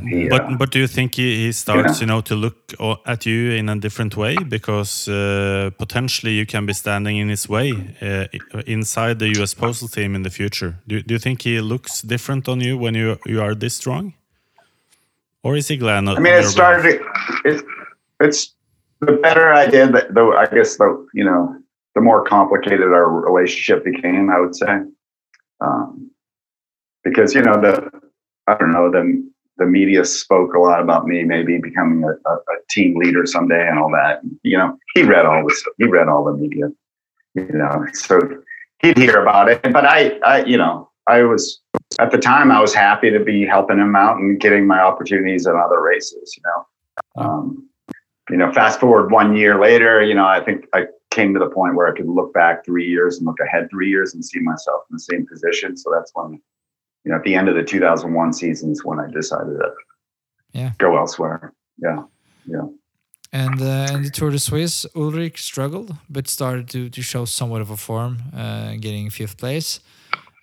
[0.09, 2.57] he, uh, But but do you think he, he starts you know to look
[3.07, 7.49] at you in a different way because uh, potentially you can be standing in his
[7.49, 7.72] way
[8.03, 8.27] uh,
[8.66, 9.55] inside the U.S.
[9.55, 10.75] Postal Team in the future?
[10.88, 14.14] Do, do you think he looks different on you when you you are this strong,
[15.42, 16.09] or is he glad?
[16.09, 17.01] I mean, it started.
[17.44, 17.64] It,
[18.20, 18.55] it's
[19.01, 19.92] the better I did.
[19.92, 21.57] The, the I guess the you know
[21.97, 24.31] the more complicated our relationship became.
[24.31, 24.83] I would say,
[25.61, 26.11] um,
[27.03, 27.91] because you know the
[28.47, 32.35] I don't know the the media spoke a lot about me maybe becoming a, a,
[32.35, 34.21] a team leader someday and all that.
[34.43, 35.73] You know, he read all the stuff.
[35.79, 36.67] He read all the media.
[37.35, 38.21] You know, so
[38.81, 39.63] he'd hear about it.
[39.63, 41.61] But I, I, you know, I was
[41.99, 45.47] at the time I was happy to be helping him out and getting my opportunities
[45.47, 46.37] in other races.
[46.37, 47.69] You know, um,
[48.29, 50.85] you know, fast forward one year later, you know, I think I
[51.17, 53.89] came to the point where I could look back three years and look ahead three
[53.95, 55.77] years and see myself in the same position.
[55.83, 56.31] So that's when,
[57.05, 59.69] you know, at the end of the 2001 season is when I decided to
[60.61, 60.73] Yeah.
[60.79, 61.53] go elsewhere.
[61.87, 62.01] Yeah.
[62.55, 62.67] Yeah.
[63.33, 67.61] And uh, in the Tour de Suisse, Ullrich struggled, but started to, to show somewhat
[67.67, 69.81] of a form, uh, getting fifth place.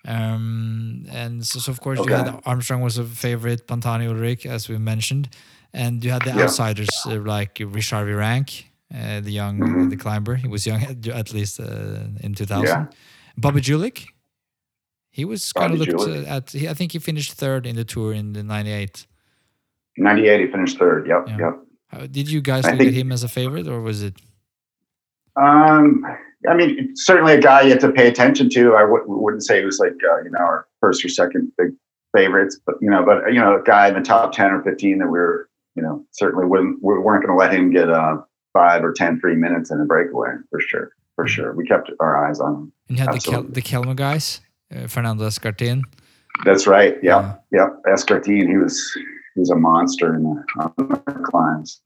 [0.06, 2.30] Um, and so, so of course, you Okay.
[2.30, 5.28] had Armstrong was a favorite, Pantani Ullrich, as we mentioned,
[5.72, 6.42] and you had the Yeah.
[6.44, 9.90] outsiders uh, like Richard Virenque, uh, the young Mhm.
[9.90, 10.34] the climber.
[10.36, 12.66] He was young at, at least uh, in 2000.
[12.66, 12.86] Yeah.
[13.36, 14.06] Bobby Julich,
[15.10, 16.50] he was kind of looked uh, at.
[16.50, 19.06] He, I think he finished third in the tour in the '98.
[19.96, 21.06] 98, he finished third.
[21.06, 21.28] Yep.
[21.28, 21.38] Yeah.
[21.38, 21.54] Yep.
[21.88, 24.14] How, did you guys I look at him as a favorite, or was it?
[25.36, 26.04] Um,
[26.48, 28.74] I mean, certainly a guy you have to pay attention to.
[28.76, 31.70] I w- wouldn't say he was like, uh, you know, our first or second big
[32.14, 34.98] favorites, but, you know, but, you know, a guy in the top 10 or 15
[34.98, 38.18] that we were, you know, certainly wouldn't, we weren't going to let him get uh,
[38.54, 40.92] five or 10 free minutes in a breakaway for sure.
[41.16, 41.52] For sure.
[41.52, 42.72] We kept our eyes on him.
[42.88, 44.40] And you had the Kel- the Kelme guys,
[44.74, 45.82] uh, Fernando Escartin.
[46.44, 46.96] That's right.
[47.02, 47.34] Yeah.
[47.52, 47.68] Yeah.
[47.86, 48.80] Escartín, he was,
[49.34, 51.80] he was a monster in the, on the climbs.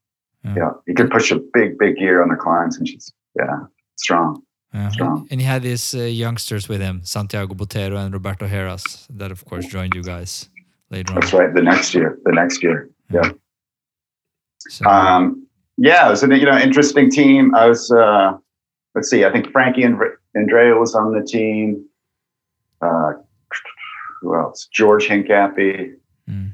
[0.44, 0.54] Yeah.
[0.56, 0.70] Yeah.
[0.86, 3.58] He could push a big, big gear on the climbs and she's, yeah,
[3.96, 4.42] strong.
[4.74, 5.26] Uh, Strong.
[5.30, 9.42] and he had these uh, youngsters with him, Santiago Botero and Roberto Heras, that of
[9.46, 10.50] course joined you guys
[10.90, 11.20] later on.
[11.20, 11.54] That's right.
[11.54, 12.90] The next year, the next year.
[13.10, 13.30] Yeah.
[14.58, 15.46] So, Um,
[15.78, 17.54] yeah, it was an you know interesting team.
[17.54, 18.32] I was uh,
[18.94, 19.96] let's see, I think Frankie and
[20.36, 21.84] Andrea was on the team.
[22.82, 23.12] Uh,
[24.20, 24.68] who else?
[24.72, 25.94] George Hincapie,
[26.28, 26.52] Mm.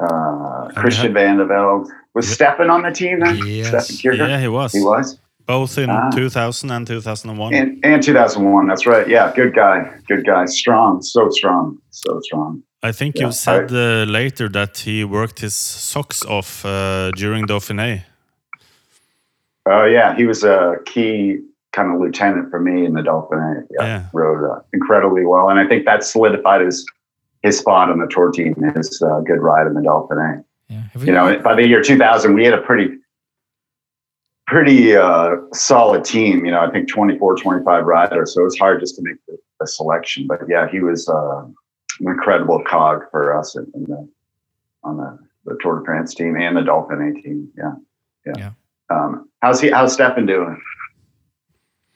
[0.00, 1.88] uh, Christian Vande Velde.
[2.14, 2.34] Was Yeah.
[2.34, 3.36] Stefan on the team then?
[3.46, 4.04] Yes.
[4.04, 4.72] Yeah, he was.
[4.72, 5.18] He was.
[5.46, 6.10] Both in Ah.
[6.10, 7.54] 2000 and 2001.
[7.54, 8.66] And, and 2001.
[8.68, 9.06] That's right.
[9.08, 9.76] Yeah, good guy.
[10.08, 10.44] Good guy.
[10.46, 11.02] Strong.
[11.02, 11.78] So strong.
[11.90, 12.62] So strong.
[12.82, 17.46] I think Yeah, you said uh, later that he worked his socks off uh, during
[17.46, 18.02] Dauphiné.
[19.66, 21.40] Oh yeah, he was a key
[21.72, 23.66] kind of lieutenant for me in the Dauphiné.
[23.78, 24.04] Yeah, Yeah.
[24.12, 26.86] rode uh, incredibly well, and I think that solidified his
[27.42, 28.54] his spot on the tour team.
[28.74, 30.42] His uh, good ride in the Dauphiné.
[30.68, 30.82] yeah.
[30.96, 32.88] You know, by the year 2000, we had a pretty
[34.46, 36.44] pretty uh, solid team.
[36.44, 39.36] You know, I think 24, 25 riders, so it was hard just to make the,
[39.60, 40.26] the selection.
[40.26, 41.54] But yeah, he was uh, an
[42.00, 44.08] incredible cog for us in, in the
[44.84, 47.48] on the, the Tour de France team and the Dauphiné team.
[47.58, 47.72] Yeah,
[48.24, 48.32] yeah.
[48.36, 48.50] Yeah.
[48.90, 49.70] Um, how's he?
[49.70, 50.60] How's Stefan doing?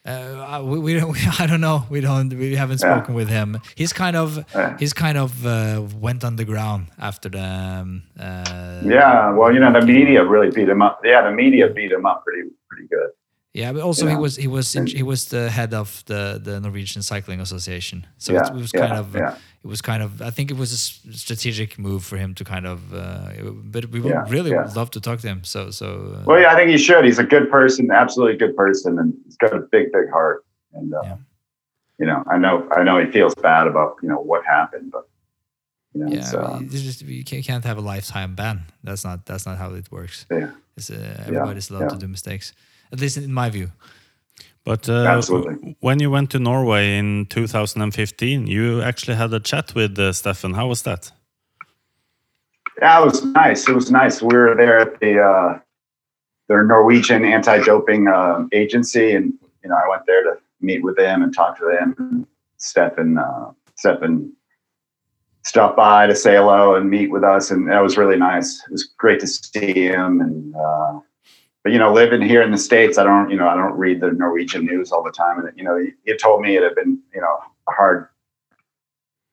[0.04, 1.12] Uh, we, we don't.
[1.12, 1.84] We, I don't know.
[1.90, 2.30] We don't.
[2.32, 2.96] We haven't Yeah.
[2.96, 3.60] spoken with him.
[3.76, 4.44] He's kind of.
[4.54, 4.76] Yeah.
[4.78, 7.42] He's kind of uh, went underground after the.
[7.42, 11.00] Um, uh, Yeah, well, you know, the media really beat him up.
[11.04, 13.10] Yeah, the media beat him up pretty pretty good.
[13.52, 16.60] Yeah, but also he was he was in, he was the head of the the
[16.60, 18.06] Norwegian Cycling Association.
[18.16, 19.34] So yeah, it was yeah, kind of yeah,
[19.64, 20.78] it was kind of I think it was a
[21.16, 22.78] strategic move for him to kind of.
[22.94, 24.62] Uh, but we would Yeah, really yeah.
[24.66, 25.42] would love to talk to him.
[25.42, 25.86] So so.
[25.86, 27.04] Uh, Well, yeah, I think he should.
[27.04, 30.44] He's a good person, absolutely good person, and he's got a big, big heart.
[30.72, 31.16] And uh, Yeah.
[31.98, 35.04] you know, I know, I know he feels bad about you know what happened, but
[35.92, 38.60] you know, yeah, it's, uh, you just you can't have a lifetime ban.
[38.84, 40.24] That's not that's not how it works.
[40.30, 41.98] yeah, It's, uh, everybody's allowed yeah.
[41.98, 42.52] to do mistakes.
[42.92, 43.70] At least in my view.
[44.64, 45.22] But uh,
[45.80, 50.54] when you went to Norway in 2015, you actually had a chat with uh, Stefan.
[50.54, 51.12] How was that?
[52.80, 53.68] yeah, it was nice.
[53.68, 54.22] It was nice.
[54.22, 55.58] We were there at the uh,
[56.48, 61.22] their Norwegian anti-doping um, agency, and you know, I went there to meet with them
[61.22, 61.94] and talk to them.
[61.98, 62.26] And
[62.56, 64.32] Stefan, uh, Stefan
[65.44, 68.62] stopped by to say hello and meet with us, and that was really nice.
[68.64, 71.00] It was great to see him, and uh,
[71.62, 74.00] but you know, living here in the states, I don't, you know, I don't read
[74.00, 76.74] the Norwegian news all the time, and you know, he, he told me it had
[76.74, 77.36] been, you know,
[77.68, 78.08] a hard,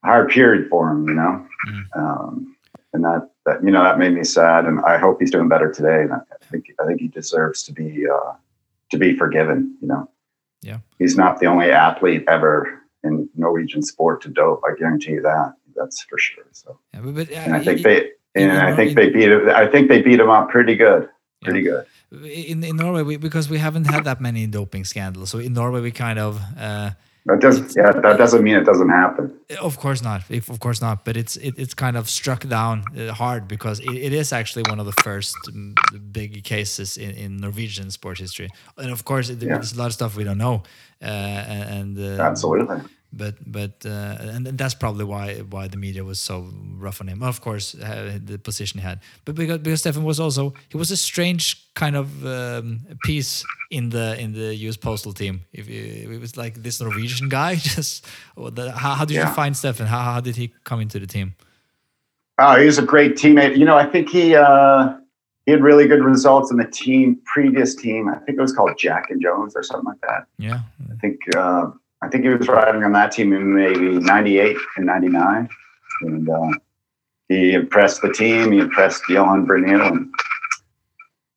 [0.04, 1.84] hard period for him, you know, Mm.
[1.98, 2.56] um,
[2.94, 5.72] and that that you know that made me sad, and I hope he's doing better
[5.72, 6.20] today, and I
[6.52, 8.34] think I think he deserves to be uh,
[8.92, 10.10] to be forgiven, you know.
[10.62, 10.80] Yeah.
[10.98, 14.62] he's not the only athlete ever in Norwegian sport to dope.
[14.68, 15.54] I guarantee you that.
[15.76, 16.44] That's for sure.
[16.52, 19.30] So, Yeah, but, but, and I uh, think i- they and I think they beat
[19.32, 19.50] him.
[19.50, 21.10] I think they beat him up pretty good,
[21.44, 21.86] pretty good.
[22.12, 25.30] In in Norway we, because we haven't had that many doping scandals.
[25.30, 26.40] So in Norway we kind of.
[26.58, 26.92] Uh,
[27.30, 27.74] That doesn't.
[27.76, 27.92] yeah.
[28.02, 29.26] That doesn't mean it doesn't happen.
[29.62, 30.22] Of course not.
[30.30, 31.04] If, of course not.
[31.04, 34.64] But it's it, it's kind of struck down uh, hard because it, it is actually
[34.72, 35.76] one of the first um,
[36.12, 38.50] big cases in, in Norwegian sports history.
[38.78, 39.56] And of course, it, Yeah.
[39.56, 40.64] there's a lot of stuff we don't know.
[41.02, 41.06] Uh,
[41.80, 42.78] and uh, Absolutely.
[43.14, 47.08] But but uh, and, and that's probably why why the media was so rough on
[47.08, 47.24] him.
[47.24, 50.92] Of course, uh, the position he had, but because because Stefan was also he was
[50.92, 54.76] a strange kind of um, piece in the in the U.S.
[54.78, 55.46] postal team.
[55.54, 59.30] If you, it was like this Norwegian guy, just the, how, how did Yeah.
[59.30, 59.88] you find Stefan?
[59.88, 61.36] How, how did he come into the team?
[62.40, 63.58] Oh, he was a great teammate.
[63.58, 64.94] You know, I think he uh,
[65.46, 68.10] he had really good results in the team previous team.
[68.10, 70.28] I think it was called Jack and Jones or something like that.
[70.38, 70.60] Yeah,
[70.92, 74.86] I think uh, I think he was riding on that team in maybe '98 and
[74.86, 75.50] '99,
[76.02, 76.52] and uh,
[77.28, 78.52] he impressed the team.
[78.52, 80.14] He impressed Johan Bruyneel, and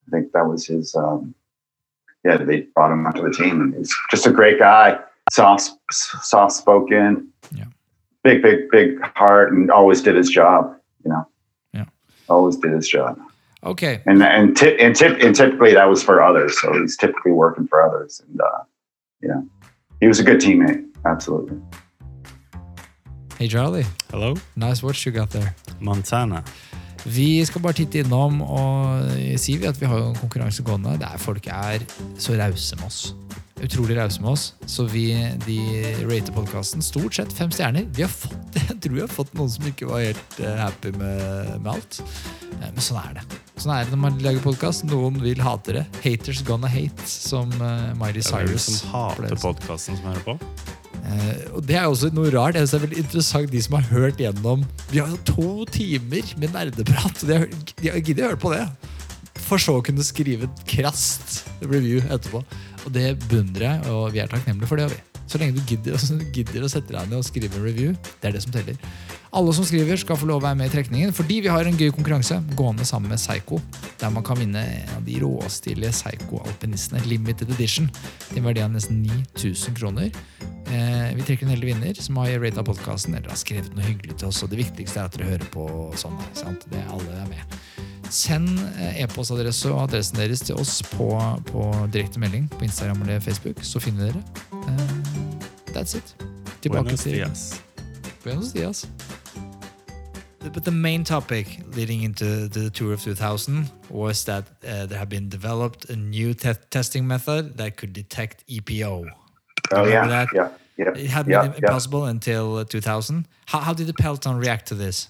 [0.06, 0.94] I think that was his.
[0.94, 1.34] Um,
[2.24, 4.98] yeah, they brought him onto the team, and he's just a great guy,
[5.32, 7.64] soft, soft spoken, Yeah.
[8.22, 10.76] big, big, big heart, and always did his job.
[11.02, 11.26] You know,
[11.72, 11.86] Yeah.
[12.28, 13.18] always did his job,
[13.64, 14.02] okay.
[14.04, 16.60] and and tip and tip and typically that was for others.
[16.60, 18.60] So he's typically working for others, and uh,
[19.22, 19.48] you know,
[20.00, 20.84] he was a good teammate.
[21.04, 21.56] Absolutely.
[23.38, 25.54] Hey Charlie, Hello, nice watch you got there.
[25.80, 26.42] Montana.
[27.04, 29.08] Vi skal bare titte innom og
[29.40, 30.98] si vi at vi har jo en konkurranse gående.
[31.00, 31.78] Det er Folk er
[32.18, 33.14] så rause med oss.
[33.60, 34.54] Utrolig rause med oss.
[34.66, 35.10] Så vi
[35.44, 35.58] de
[36.08, 37.84] rater podkasten stort sett fem stjerner.
[37.92, 40.94] Vi har fått, jeg tror vi har fått noen som ikke var helt eh, happy
[40.96, 42.00] med, med alt.
[42.56, 43.40] Eh, Men sånn er det.
[43.60, 44.86] Sånn er det når man lager podkast.
[44.88, 45.86] Noen vil hate det.
[46.00, 50.38] Haters gonna hate, som uh, Miley Det er som hater podkasten som hører på.
[51.00, 52.56] Uh, og det er også noe rart.
[52.56, 56.56] Det er veldig interessant De som har hørt gjennom Vi har jo to timer med
[56.56, 57.20] nerdeprat.
[57.20, 58.64] De har, de har giddet å høre på det.
[59.40, 62.42] For så å kunne skrive et krast review etterpå.
[62.86, 64.90] Og det beundrer jeg, og vi er takknemlige for det.
[64.92, 65.00] vi.
[65.30, 65.96] Så lenge du gidder,
[66.36, 68.78] gidder å sette deg ned og skrive en review, det er det som teller.
[69.30, 71.76] Alle som skriver, skal få lov å være med i trekningen, fordi vi har en
[71.78, 73.60] gøy konkurranse gående sammen med Psycho,
[74.00, 77.86] der man kan vinne en av de råstilige Psycho-alpinistene limited edition,
[78.26, 80.10] til en verdi av nesten 9000 kroner.
[80.70, 84.18] Eh, vi trekker en heldig vinner som har rata podkasten eller har skrevet noe hyggelig
[84.18, 84.42] til oss.
[84.42, 86.18] Og det viktigste er at dere hører på sånn.
[86.66, 87.88] Det er alle er med.
[88.10, 91.10] Send eh, e-postadresse og adressen deres til oss på,
[91.46, 94.22] på direkte melding på Instagram eller Facebook, så finner dere.
[94.52, 96.14] Eh, that's it.
[96.62, 97.62] Tilbake Buenos til dias.
[98.24, 98.86] Buenos dias.
[100.52, 105.08] But the main topic leading into the Tour of 2000 was that uh, there had
[105.08, 109.04] been developed a new te- testing method that could detect EPO.
[109.72, 110.28] Oh yeah, that?
[110.34, 110.92] yeah, yeah.
[110.96, 111.58] It had yeah, been yeah.
[111.68, 113.26] impossible until uh, 2000.
[113.46, 115.08] How, how did the peloton react to this?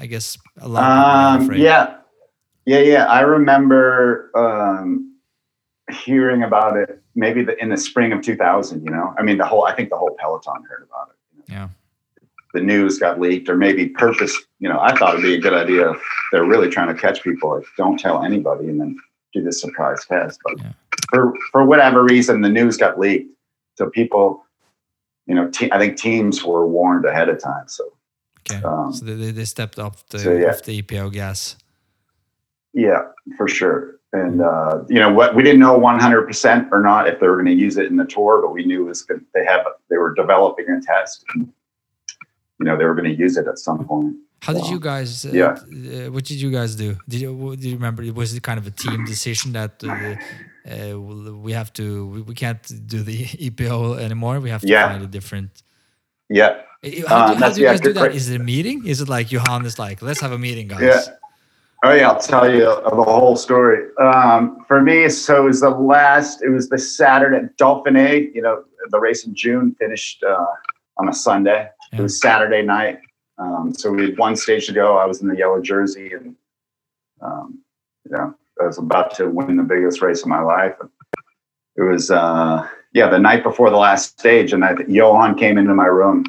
[0.00, 1.60] I guess a lot of people Um, afraid.
[1.60, 1.86] yeah,
[2.66, 3.04] yeah, yeah.
[3.06, 5.14] I remember um,
[6.04, 8.84] hearing about it maybe the, in the spring of 2000.
[8.84, 9.64] You know, I mean, the whole.
[9.66, 11.52] I think the whole peloton heard about it.
[11.52, 11.68] Yeah.
[12.52, 14.36] The news got leaked, or maybe purpose.
[14.58, 17.22] You know, I thought it'd be a good idea if they're really trying to catch
[17.22, 17.56] people.
[17.56, 18.98] Like, don't tell anybody, and then
[19.32, 20.40] do this surprise test.
[20.44, 20.72] But Yeah.
[21.10, 23.30] for for whatever reason, the news got leaked,
[23.76, 24.44] so people.
[25.26, 27.68] You know, te- I think teams were warned ahead of time.
[27.68, 27.92] So
[28.50, 28.64] Okay.
[28.64, 30.48] Um, so they, they stepped up the, so, yeah.
[30.48, 31.56] off the EPO gas.
[32.72, 33.02] Yeah,
[33.36, 33.96] for sure.
[34.12, 35.34] And uh, you know what?
[35.36, 37.96] We didn't know 100 percent or not if they were going to use it in
[37.96, 39.24] the tour, but we knew it was good.
[39.34, 41.24] They have they were developing a test.
[41.34, 41.52] And,
[42.58, 44.16] you know, they were going to use it at some point.
[44.42, 45.24] How did you guys?
[45.24, 45.52] Uh, Yeah.
[46.06, 46.96] uh, what did you guys do?
[47.08, 48.02] Did you do you remember?
[48.02, 50.16] It was it kind of a team decision that uh,
[50.70, 50.98] uh,
[51.46, 54.40] we have to we, we can't do the EPO anymore?
[54.40, 54.88] We have to Yeah.
[54.88, 55.62] find a different.
[56.28, 56.52] Yeah,
[57.08, 58.14] How, Uh, do, how do you yeah, guys do that?
[58.14, 58.86] Is it a meeting?
[58.86, 60.80] Is it like Johan is like, let's have a meeting, guys?
[60.82, 61.02] yeah.
[61.82, 63.86] Oh yeah, I'll tell you the whole story.
[63.98, 66.42] Um, for me, so it was the last.
[66.42, 68.34] It was the Saturday Dauphiné.
[68.34, 70.44] You know, the race in June finished uh,
[70.98, 71.68] on a Sunday.
[71.92, 71.98] Yeah.
[72.00, 72.98] It was Saturday night.
[73.38, 74.98] Um, so we had one stage to go.
[74.98, 76.36] I was in the yellow jersey, and
[77.22, 77.60] um,
[78.04, 80.74] you know, I was about to win the biggest race of my life.
[81.76, 85.72] It was uh, yeah, the night before the last stage, and I, Johan came into
[85.72, 86.24] my room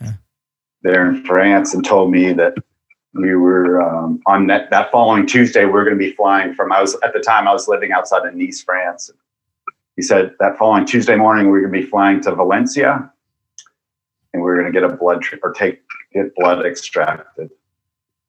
[0.00, 0.12] Yeah.
[0.80, 2.54] there in France and told me that
[3.14, 5.64] we were um, on that, that following Tuesday.
[5.64, 6.72] We were going to be flying from.
[6.72, 9.10] I was at the time I was living outside of Nice, France.
[9.96, 13.10] He said that following Tuesday morning we were going to be flying to Valencia,
[14.32, 15.80] and we were going to get a blood tr- or take
[16.12, 17.50] get blood extracted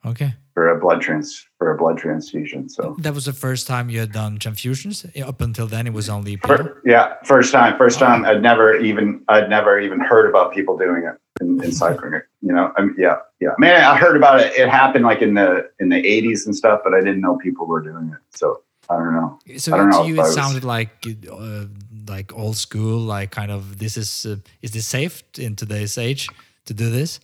[0.06, 0.34] Okay.
[0.54, 2.70] for a blood trans for a blood transfusion.
[2.70, 5.04] So That was the first time you had done transfusions.
[5.28, 6.36] Up until then, it was only.
[6.38, 8.24] fir- yeah, first time, first time.
[8.26, 12.22] I'd never even I'd never even heard about people doing it in, in cycling.
[12.42, 13.50] You know, I mean, yeah, yeah.
[13.50, 14.54] I mean, I heard about it.
[14.54, 17.66] It happened like in the in the eighties and stuff, but I didn't know people
[17.68, 18.38] were doing it.
[18.38, 19.40] So I don't know.
[19.58, 21.66] So don't know to you, it was- sounded like uh,
[22.08, 26.30] like old school, like kind of this is uh, is this safe in today's age
[26.66, 27.20] to do this?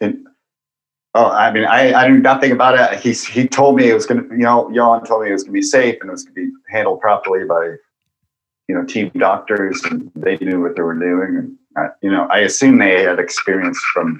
[0.00, 0.26] And,
[1.14, 3.00] oh, I mean, I, I knew nothing about it.
[3.00, 5.44] He he told me it was going to, you know, Jan told me it was
[5.44, 7.76] going to be safe and it was going to be handled properly by,
[8.68, 11.36] you know, team doctors and they knew what they were doing.
[11.36, 14.18] And I, you know, I assume they had experience from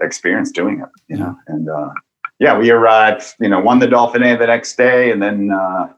[0.00, 0.88] experience doing it.
[1.08, 1.90] You know, and uh,
[2.38, 3.24] yeah, we arrived.
[3.40, 5.92] You know, won the Dauphiné the next day, and then uh,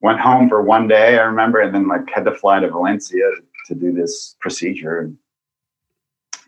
[0.00, 1.18] went home for one day.
[1.18, 3.30] I remember, and then like had to fly to Valencia
[3.66, 5.00] to do this procedure.
[5.00, 5.16] And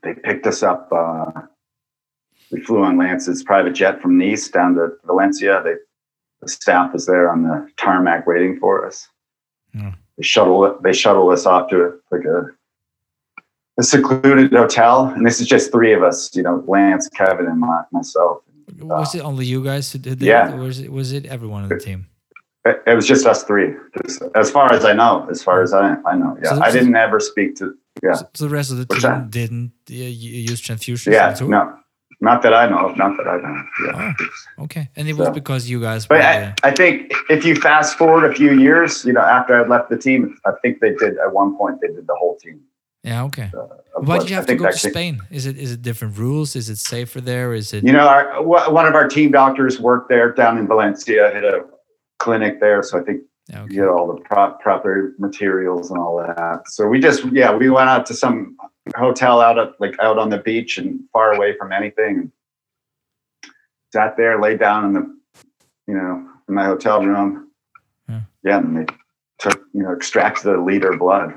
[0.03, 0.89] they picked us up.
[0.93, 1.43] Uh,
[2.51, 5.63] we flew on Lance's private jet from Nice down to Valencia.
[5.63, 5.75] They,
[6.41, 9.09] the staff was there on the tarmac waiting for us.
[9.73, 9.91] Hmm.
[10.17, 12.49] They shuttle they shuttle us off to like a,
[13.81, 16.35] a secluded hotel, and this is just three of us.
[16.37, 18.43] You know, Lance, Kevin, and my, myself.
[18.81, 20.27] Was it only you guys who did it?
[20.27, 20.55] Yeah.
[20.55, 22.07] Was it was it everyone on the team?
[22.66, 25.27] It, it was just us three, just, as far as I know.
[25.31, 26.51] As far as I, I know, yeah.
[26.51, 27.75] So I didn't ever speak to.
[28.03, 29.31] Yeah, So, the rest of the What's team that?
[29.31, 31.12] didn't uh, use transfusion.
[31.14, 31.35] yeah.
[31.40, 31.75] No,
[32.21, 32.99] not that I know of.
[32.99, 33.57] Not that I know.
[33.87, 34.64] Yeah.
[34.64, 36.07] Okay, and it was So- because you guys.
[36.07, 39.23] But were, I, uh, I think if you fast forward a few years, you know,
[39.23, 42.14] after I left the team, I think they did at one point they did the
[42.14, 42.61] whole team.
[43.03, 43.51] Yeah, okay.
[43.55, 45.21] Uh, of Why did you have to go to Spain?
[45.31, 46.55] Is it is it different rules?
[46.55, 47.55] Is it safer there?
[47.55, 47.85] Is it?
[47.85, 51.65] You know, our, one of our team doctors worked there down in Valencia, had a
[52.19, 53.75] clinic there, so I think Yeah, you okay.
[53.75, 56.63] get all the pro- proper materials and all that.
[56.69, 58.57] So we just, yeah, we went out to some
[58.97, 62.31] hotel out of like out on the beach and far away from anything.
[63.93, 65.17] Sat there, laid down in the,
[65.89, 67.49] you know, in my hotel room.
[68.09, 68.21] Yeah.
[68.45, 68.95] Yeah, and they
[69.39, 71.35] took, you know, extracted a liter of blood.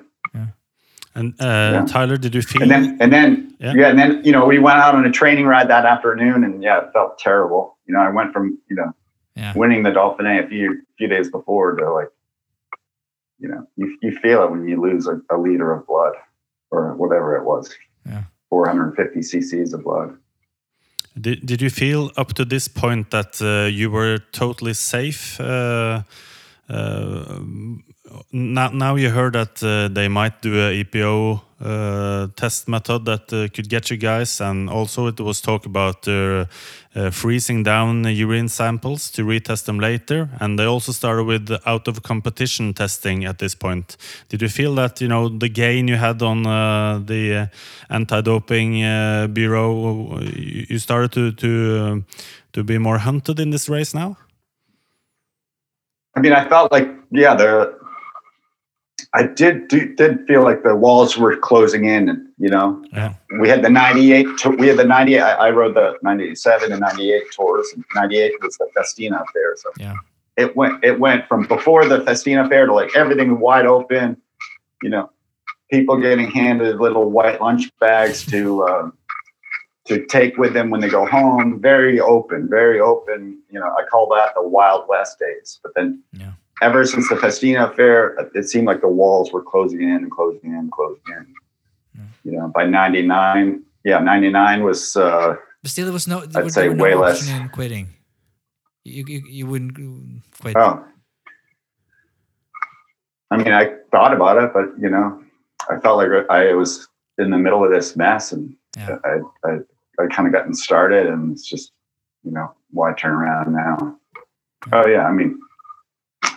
[1.15, 2.61] And uh, Tyler, did you feel?
[2.63, 3.73] And then, and then, Yeah.
[3.75, 3.89] yeah.
[3.89, 6.79] and then, you know, we went out on a training ride that afternoon, and yeah,
[6.79, 7.77] it felt terrible.
[7.85, 8.91] You know, I went from, you know,
[9.35, 9.53] Yeah.
[9.55, 12.09] winning the Dauphiné a few few days before to like,
[13.39, 16.13] you know, you you feel it when you lose a, a liter of blood
[16.71, 17.75] or whatever it was.
[18.05, 18.23] Yeah.
[18.49, 20.17] 450 cc's of blood.
[21.19, 25.39] Did, did you feel up to this point that uh, you were totally safe?
[25.39, 26.01] Uh,
[26.69, 27.39] uh,
[28.31, 33.31] now, now you heard that uh, they might do a EPO uh, test method that
[33.31, 36.45] uh, could get you guys, and also it was talk about uh,
[36.95, 40.29] uh, freezing down urine samples to retest them later.
[40.39, 43.97] And they also started with out of competition testing at this point.
[44.29, 47.49] Did you feel that you know the gain you had on uh, the
[47.89, 52.05] anti-doping bureau, you started to to um,
[52.51, 54.17] to be more hunted in this race now?
[56.15, 57.73] I mean, I felt like, yeah, the,
[59.15, 63.13] I did do, did feel like the walls were closing in, and you know, Yeah.
[63.39, 66.81] we had the 98 to- we had the 98 I, I rode the 97 and
[66.81, 69.95] 98 tours and 98 was the festina affair so Yeah.
[70.37, 74.17] it went it went from before the festina fair to like everything wide open
[74.81, 75.09] you know
[75.71, 78.93] people getting handed little white lunch bags to um,
[79.85, 83.83] to take with them when they go home very open very open you know i
[83.91, 86.31] call that the wild west days but then Yeah.
[86.67, 90.49] Ever since the festina fair it seemed like the walls were closing in and closing
[90.51, 91.23] in and closing in
[92.23, 96.17] you know by 99 yeah 99 was uh But still, there was no.
[96.35, 97.29] I'd say no way less.
[97.29, 97.87] in quitting.
[98.85, 99.73] You, you you wouldn't
[100.41, 100.55] quit.
[100.57, 100.75] oh
[103.31, 105.07] i mean i thought about it but you know
[105.69, 108.97] i felt like i was in the middle of this mess and Yeah.
[109.11, 109.13] i
[109.49, 109.51] i,
[110.01, 111.71] I kind of gotten started and it's just
[112.25, 112.47] you know
[112.77, 113.75] why turn around now
[114.75, 115.39] oh yeah i mean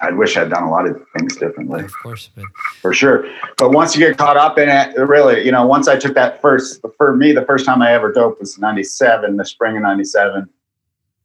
[0.03, 2.45] i wish i'd done a lot of things differently Of course, but
[2.81, 3.29] for sure.
[3.59, 6.41] But once you get caught up in it, really, you know, once I took that
[6.41, 10.49] first, for me, the first time I ever doped was 97, the spring of 97.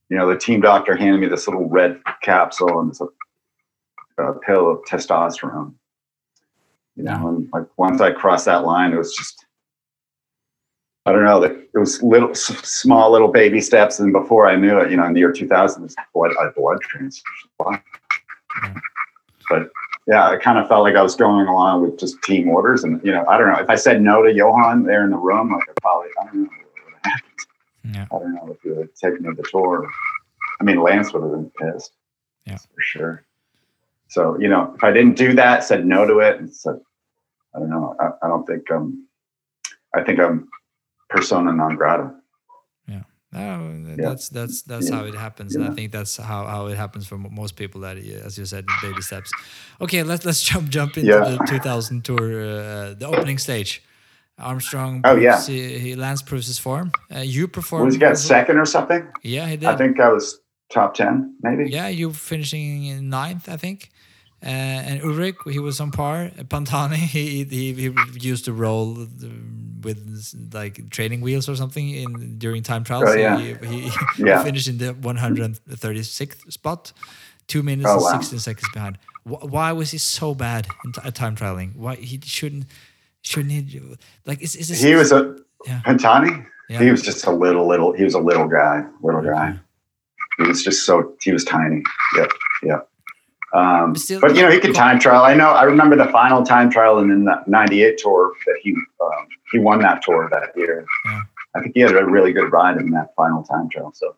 [0.10, 2.94] You know, the team doctor handed me this little red capsule and
[4.18, 5.74] a pill of testosterone.
[6.96, 9.46] You know, and like once I crossed that line, it was just,
[11.06, 14.00] I don't know, that it was little, small little baby steps.
[14.00, 16.52] And before I knew it, you know, in the year 2000, it was blood, a
[16.52, 17.50] blood transfusion.
[19.50, 19.70] But
[20.08, 22.84] yeah, I kind of felt like I was going along with just team orders.
[22.84, 25.18] And, you know, I don't know if I said no to Johan there in the
[25.18, 26.50] room, like I probably, I don't know.
[26.50, 27.96] what happened.
[27.96, 28.06] Yeah.
[28.12, 29.90] I don't know if he would have taken me the tour.
[30.60, 31.94] I mean, Lance would have been pissed.
[32.46, 32.58] Yeah.
[32.58, 33.26] for sure.
[34.08, 36.80] So you know, if I didn't do that, said no to it, and said,
[37.56, 37.96] I don't know.
[38.00, 39.08] I, I don't think um,
[39.96, 40.50] I think I'm
[41.10, 42.14] persona non grata.
[43.34, 43.96] No, Yeah.
[44.10, 44.96] that's that's that's Yeah.
[44.98, 47.82] how it happens, and I think that's how, how it happens for most people.
[47.82, 49.32] That as you said, baby steps.
[49.80, 51.38] Okay, let's let's jump jump into Yeah.
[51.38, 53.82] the 2000 tour, uh, the opening stage.
[54.38, 55.02] Armstrong.
[55.04, 55.40] Oh, yeah.
[55.46, 56.92] He, he Lance proves his form.
[57.14, 57.86] Uh, you performed.
[57.86, 59.08] Was he got second or something?
[59.22, 59.70] Yeah, he did.
[59.70, 60.40] I think I was
[60.74, 61.70] top ten, maybe.
[61.70, 63.92] Yeah, you finishing in ninth, I think.
[64.44, 64.48] Uh,
[64.90, 66.32] and Ullrich, he was on par.
[66.46, 67.94] Pantani, he, he he
[68.28, 69.08] used to roll
[69.84, 70.00] with
[70.54, 73.04] like training wheels or something in during time trials.
[73.10, 73.38] Oh, yeah.
[73.40, 73.92] He, he, he
[74.26, 74.44] Yeah.
[74.44, 76.92] finished in the 136th spot,
[77.48, 78.20] two minutes Oh, and wow.
[78.20, 78.98] 16 seconds behind.
[79.24, 81.76] Wh- Why was he so bad in at time trialing?
[81.76, 82.66] Why he shouldn't
[83.22, 83.80] shouldn't he
[84.26, 85.38] like is is this He was a
[85.68, 85.82] Yeah.
[85.86, 86.46] Pantani.
[86.70, 86.80] Yeah.
[86.82, 87.92] He was just a little, little.
[87.94, 89.60] He was a little guy, little guy.
[90.38, 91.14] He was just so.
[91.22, 91.84] He was tiny.
[92.16, 92.32] Yep,
[92.64, 92.88] yep.
[93.54, 95.24] Um, But still- but you know, he could time trial.
[95.24, 95.50] I know.
[95.50, 98.72] I remember the final time trial in the '98 tour that he
[99.02, 100.86] um, he won that tour that year.
[101.06, 101.22] Yeah.
[101.56, 103.92] I think he had a really good ride in that final time trial.
[103.94, 104.16] So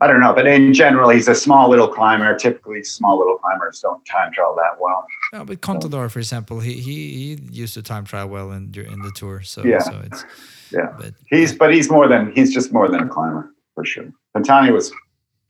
[0.00, 2.36] I don't know, but in general, he's a small little climber.
[2.36, 5.06] Typically, small little climbers don't time trial that well.
[5.32, 9.00] No, but Contador, for example, he, he he used to time trial well in in
[9.02, 9.42] the tour.
[9.42, 9.78] So Yeah.
[9.78, 10.24] so it's
[10.72, 10.92] Yeah.
[10.98, 14.06] but He's but he's more than he's just more than a climber for sure.
[14.36, 14.92] Pantani was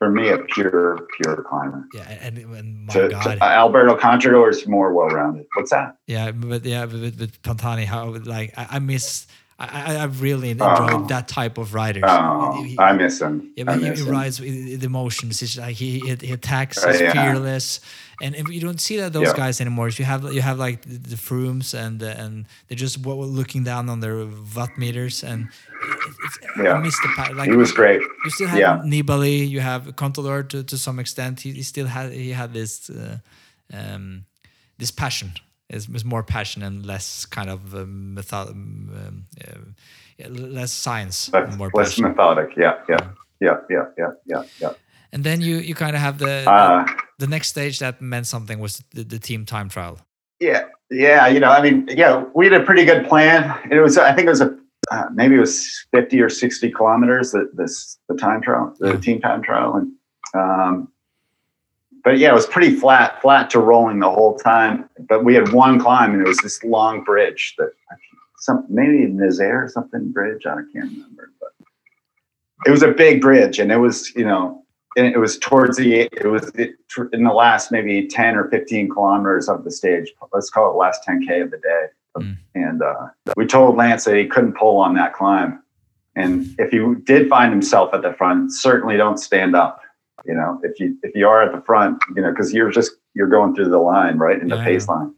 [0.02, 1.86] for me a pure pure climber.
[1.94, 5.46] yeah, and, and my To, God, to, uh, Alberto Contador is more well rounded.
[5.54, 5.96] What's that?
[6.08, 8.04] yeah, but yeah, but, but, but Pantani, how
[8.36, 9.26] like I, I miss.
[9.58, 11.06] I, I really enjoyed Oh.
[11.14, 12.00] that type of rider.
[12.02, 13.52] Oh, He- I miss him.
[13.56, 14.10] yeah, I but he, miss he him.
[14.18, 15.40] rides with the emotions.
[15.40, 16.82] It's like he he, he attacks.
[16.82, 17.12] Uh, yeah.
[17.12, 17.78] fearless,
[18.24, 19.36] and, and you don't see that those Yeah.
[19.44, 19.86] guys anymore.
[19.92, 22.32] If You have you have like the, the Frooms and uh, and
[22.66, 22.96] they're just
[23.38, 24.18] looking down on their
[24.56, 25.40] watt meters, and
[25.82, 26.78] it, it's, I Yeah.
[26.80, 28.00] miss the like He was great.
[28.24, 28.82] You still have Yeah.
[28.84, 29.48] Nibali.
[29.48, 31.40] You have Contador to, to some extent.
[31.40, 33.18] He, he still had he had this uh,
[33.72, 34.24] um,
[34.78, 35.32] this passion.
[35.68, 41.56] It's, it's more passion and less kind of um, method, um, uh, less science, Less,
[41.56, 42.04] more less passion.
[42.04, 42.56] methodic.
[42.56, 42.98] Yeah, yeah,
[43.40, 44.72] yeah, yeah, yeah, yeah, yeah.
[45.12, 46.84] And then you you kind of have the Uh,
[47.18, 49.98] the next stage that meant something was the, the team time trial.
[50.40, 51.26] yeah, yeah.
[51.32, 53.42] You know, I mean, yeah, we had a pretty good plan.
[53.70, 54.50] It was, I think, it was a
[54.92, 57.32] uh, maybe it was fifty or sixty kilometers.
[57.32, 59.92] That this the time trial, the team time trial, and
[60.34, 60.88] um,
[62.04, 64.88] but yeah, it was pretty flat, flat to rolling the whole time.
[65.08, 67.72] But we had one climb, and it was this long bridge that
[68.38, 70.44] some maybe Nazaire or something bridge.
[70.44, 71.52] I can't remember, but
[72.66, 74.62] it was a big bridge, and it was you know,
[74.96, 76.50] and it was towards the it was
[77.12, 80.12] in the last maybe ten or fifteen kilometers of the stage.
[80.34, 81.86] Let's call it last ten k of the day,
[82.16, 82.36] Mm.
[82.54, 83.06] and uh,
[83.36, 85.62] we told Lance that he couldn't pull on that climb.
[86.14, 89.80] And if he did find himself at the front, certainly don't stand up.
[90.26, 92.92] You know, if you if you are at the front, you know, because you're just
[93.14, 94.64] you're going through the line, right, in the Yeah.
[94.64, 95.14] pace line.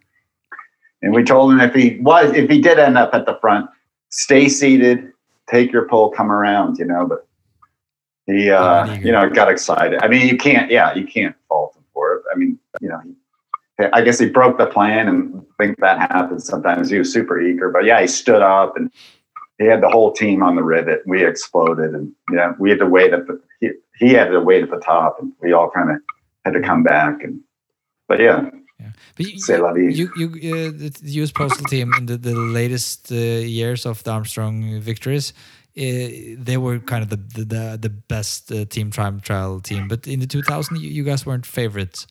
[1.03, 3.69] And we told him if he was if he did end up at the front,
[4.11, 5.13] stay seated,
[5.51, 7.07] take your pull, come around, you know.
[7.07, 7.27] But
[8.27, 10.03] he, uh, you know, got excited.
[10.03, 12.23] I mean, you can't, yeah, you can't fault him for it.
[12.33, 13.13] I mean, you know, he,
[13.93, 16.91] I guess he broke the plan, and I think that happens sometimes.
[16.91, 18.91] He was super eager, but yeah, he stood up and
[19.59, 21.03] he had the whole team on the rivet.
[21.07, 24.62] We exploded, and yeah, we had to wait at the he, he had to wait
[24.62, 25.97] at the top, and we all kind of
[26.45, 27.22] had to come back.
[27.22, 27.41] And
[28.09, 28.51] but yeah,
[29.16, 29.93] But you, c'est la vie.
[29.93, 31.33] you, you uh, the U.S.
[31.33, 35.33] postal team in the, the latest uh, years of the Armstrong victories,
[35.77, 35.83] uh,
[36.39, 39.89] they were kind of the the, the, the best uh, team time trial team.
[39.89, 42.07] But in the 2000, you, you guys weren't favorites.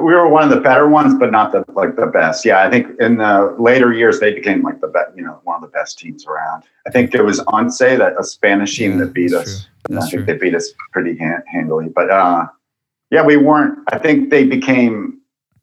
[0.00, 2.44] We were one of the better ones, but not the like the best.
[2.44, 5.56] Yeah, I think in the later years they became like the best, you know, one
[5.56, 6.64] of the best teams around.
[6.86, 9.68] I think it was Once that a Spanish team Yeah, that beat us.
[9.90, 10.24] I think true.
[10.24, 11.88] they beat us pretty hand, handily.
[11.88, 12.46] But uh,
[13.10, 13.78] yeah, we weren't.
[13.92, 15.20] I think they became,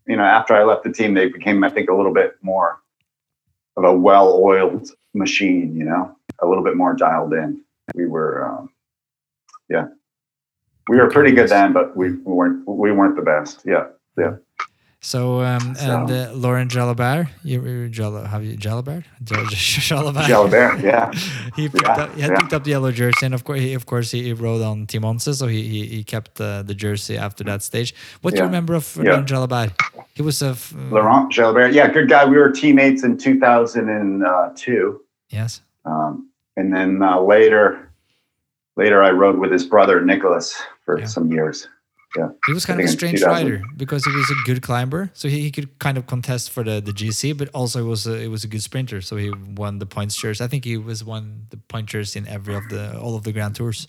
[0.08, 2.82] you know, after I left the team, they became, I think, a little bit more
[3.78, 5.76] of a well-oiled machine.
[5.76, 7.62] You know, a little bit more dialed in.
[7.94, 8.70] We were, um,
[9.70, 9.88] yeah,
[10.88, 12.68] we were pretty good then, but we, we weren't.
[12.68, 13.62] We weren't the best.
[13.66, 13.88] Yeah.
[15.02, 17.92] So um, and So- uh, Laurent Jalabert, you, you
[18.26, 19.04] have you Jalabert?
[19.24, 20.24] Jalabert.
[20.26, 21.12] Jalabert, yeah.
[21.56, 22.38] he picked Yeah, up, he had yeah.
[22.40, 24.88] picked up the yellow jersey, and of course, he, of course, he, he rode on
[24.88, 27.94] Team Once, so he, he he kept uh, the jersey after that stage.
[28.22, 29.12] What do you remember of Yeah.
[29.12, 29.72] Laurent Jalabert?
[30.16, 32.26] He was a f- Laurent Jalabert, yeah, good guy.
[32.26, 35.62] We were teammates in 2002, yes.
[35.86, 37.92] um, and then uh, later,
[38.76, 41.06] later I rode with his brother Nicolas for Yeah.
[41.06, 41.68] some years.
[42.18, 42.30] Yeah.
[42.46, 45.28] He was kind I of a strange rider because he was a good climber, so
[45.28, 48.20] he, he could kind of contest for the, the GC, but also it was a,
[48.22, 50.40] he was a good sprinter, so he won the points shares.
[50.40, 53.34] I think he was won the point shares in every of the all of the
[53.34, 53.88] Grand Tours.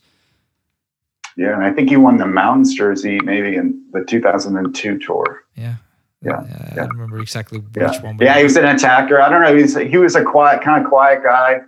[1.36, 5.44] Yeah, and I think he won the Mountains jersey maybe in the 2002 tour.
[5.54, 5.74] Yeah,
[6.22, 6.74] Yeah, I yeah.
[6.76, 8.16] don't remember exactly which Yeah, one.
[8.16, 9.20] but- yeah, he was an attacker.
[9.20, 9.54] I don't know.
[9.54, 11.60] He was he was a quiet, kind of quiet guy.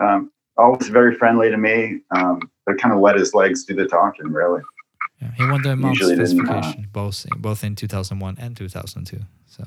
[0.00, 2.00] Um, always very friendly to me.
[2.12, 4.28] Um, but kind of let his legs do the talking.
[4.28, 4.62] Really.
[5.20, 9.18] Yeah, he won the uh, specification both both in 2001 and 2002.
[9.46, 9.64] So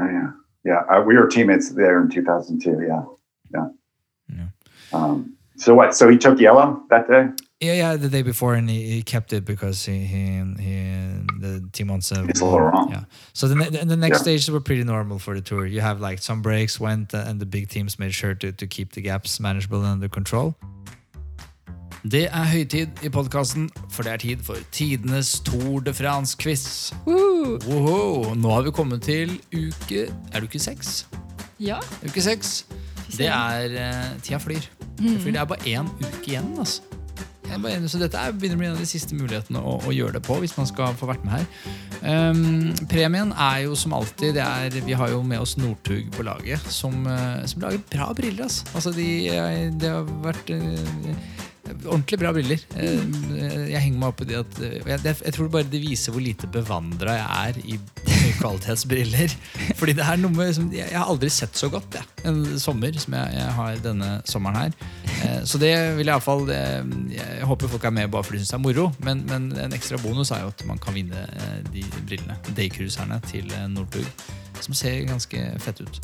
[0.00, 0.30] Oh, yeah,
[0.64, 0.80] yeah.
[0.90, 2.86] Uh, we were teammates there in 2002.
[2.86, 3.02] Yeah,
[3.52, 3.68] yeah.
[4.34, 4.46] Yeah.
[4.92, 5.94] Um, so what?
[5.94, 7.28] So he took yellow that day.
[7.60, 10.26] yeah, yeah, the day before, and he, he kept it because he he,
[10.60, 10.76] he
[11.40, 12.90] the team wants a It's a little wrong.
[12.92, 13.04] Yeah.
[13.32, 14.22] So the ne- the next Yeah.
[14.22, 15.66] stages were pretty normal for the tour.
[15.66, 18.66] You have like some breaks went, uh, and the big teams made sure to, to
[18.68, 20.54] keep the gaps manageable and under control.
[22.06, 26.92] Det er høytid i podkasten, for det er tid for tidenes Tour de France-quiz.
[27.08, 31.08] Nå har vi kommet til uke Er det uke seks?
[31.58, 31.80] Ja.
[32.06, 32.66] Uke seks.
[33.16, 34.68] Det er uh, Tida flyr.
[35.00, 35.32] Flyr.
[35.32, 36.82] Det er bare én uke igjen, altså.
[37.48, 39.92] Det bare, så dette er, begynner å bli en av de siste mulighetene å, å
[39.94, 41.46] gjøre det på, hvis man skal få vært med her.
[41.98, 46.26] Um, premien er jo som alltid det er, Vi har jo med oss Northug på
[46.28, 48.44] laget, som, eh, som lager bra briller.
[48.46, 48.68] Altså.
[48.74, 51.47] Altså, de, de, det har vært eh,
[51.88, 52.60] Ordentlig bra briller.
[52.76, 53.00] Eh,
[53.72, 56.22] Jeg henger meg opp i det at eh, jeg, jeg tror bare det viser hvor
[56.24, 57.78] lite bevandra jeg er i
[58.40, 59.34] kvalitetsbriller.
[59.78, 62.96] Fordi det er noe med som, Jeg har aldri sett så godt jeg, en sommer
[63.00, 64.78] som jeg, jeg har denne sommeren her.
[65.22, 68.54] Eh, Så det vil jeg iallfall Jeg håper folk er med bare fordi de syns
[68.56, 68.88] det er moro.
[69.04, 73.20] Men, men en ekstra bonus er jo at man kan vinne eh, de brillene, daycruiserne,
[73.30, 74.06] til eh, Northug.
[74.60, 76.00] Som ser ganske fett ut.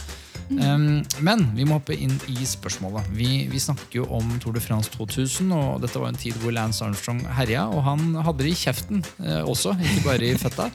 [0.50, 3.08] Um, men vi må hoppe inn i spørsmålet.
[3.16, 6.54] Vi, vi snakker jo om Tour de France 2000, og dette var en tid hvor
[6.54, 10.68] Lance Armstrong herja, og han hadde det i kjeften eh, også, ikke bare i føtta.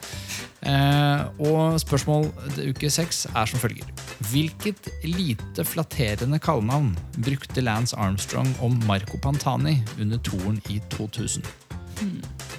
[0.70, 3.88] Eh, og spørsmål til uke seks er som følger.
[4.32, 6.92] Hvilket lite flatterende kallenavn
[7.22, 11.46] brukte Lance Armstrong om Marco Pantani under touren i 2000?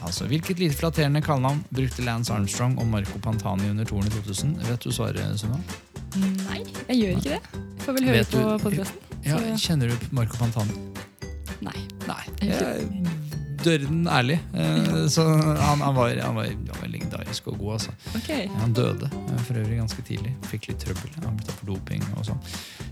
[0.00, 4.56] Altså, Hvilket lite flatterende kallenavn brukte Lance Armstrong om Marco Pantani under touren i 2000?
[4.68, 5.60] Vet du svaret, Sunna?
[6.18, 7.40] Nei, jeg gjør ikke det.
[7.84, 8.96] Får vel høre Vet på du- podkasten.
[9.24, 10.72] Ja, Kjenner du Marco Pantani?
[11.60, 11.76] Nei.
[12.08, 12.22] Nei.
[12.40, 12.88] Jeg
[13.60, 14.38] Jeg dørren ærlig.
[14.54, 17.92] Eh, Så han, han, var, han, var, han var legendarisk og god, altså.
[18.16, 18.46] Okay.
[18.60, 20.32] Han døde eh, for øvrig ganske tidlig.
[20.48, 21.12] Fikk litt trøbbel.
[21.24, 22.40] Han ble tatt for doping og sånn.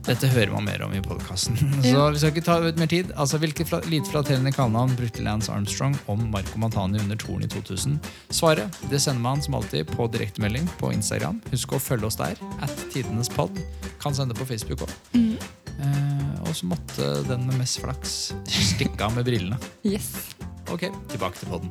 [0.08, 1.56] Dette hører man mer om i podkasten.
[1.88, 3.12] Så vi skal ikke ta ut mer tid.
[3.16, 7.98] Altså, Hvilket lite flatterende kallenavn brukte Lance Armstrong om Marco Mantani under toren i 2000?
[8.34, 11.40] Svaret det sender man som alltid på direktemelding på Instagram.
[11.52, 12.36] Husk å følge oss der.
[12.64, 13.56] At tidenes pod.
[14.02, 14.92] Kan sende på Facebook òg.
[15.16, 15.38] Mhm.
[15.78, 18.14] Eh, og så måtte den med mest flaks
[18.50, 19.58] stikke av med brillene.
[19.86, 20.08] Yes.
[20.70, 21.70] Ok, tilbake til podden.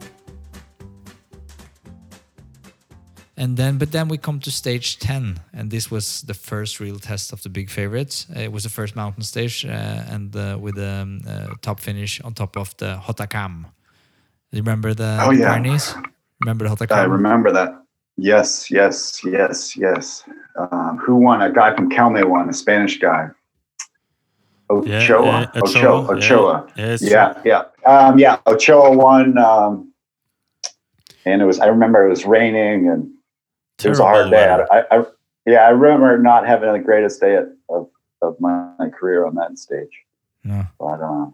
[3.40, 6.98] And then, but then we come to stage 10, and this was the first real
[7.00, 8.26] test of the big favorites.
[8.36, 11.80] Uh, It was the first mountain stage, uh, and uh, with a um, uh, top
[11.80, 13.66] finish on top of the Hautacam.
[14.52, 15.54] You remember the Oh, yeah.
[15.54, 15.94] Pyrenees?
[16.42, 16.98] Remember the Hautacam?
[16.98, 17.70] I remember that.
[18.18, 20.24] Yes, yes, yes, yes.
[20.72, 21.42] Um, who won?
[21.44, 23.28] A guy from Kelme won, a Spanish guy.
[24.84, 25.52] Yeah, Ochoa.
[25.54, 26.08] uh, Ochoa.
[26.12, 26.68] Ochoa.
[26.76, 27.62] Yeah, Yeah, yeah.
[27.88, 29.38] Um, yeah, Ochoa won.
[29.38, 29.94] Um,
[31.26, 33.10] and it was, I remember it was raining and
[33.84, 34.48] it was a hard day.
[34.72, 35.06] I, I,
[35.46, 37.90] yeah, I remember not having the greatest day of, of,
[38.22, 39.92] of my, my career on that stage.
[40.44, 40.66] No.
[40.80, 41.26] But, uh,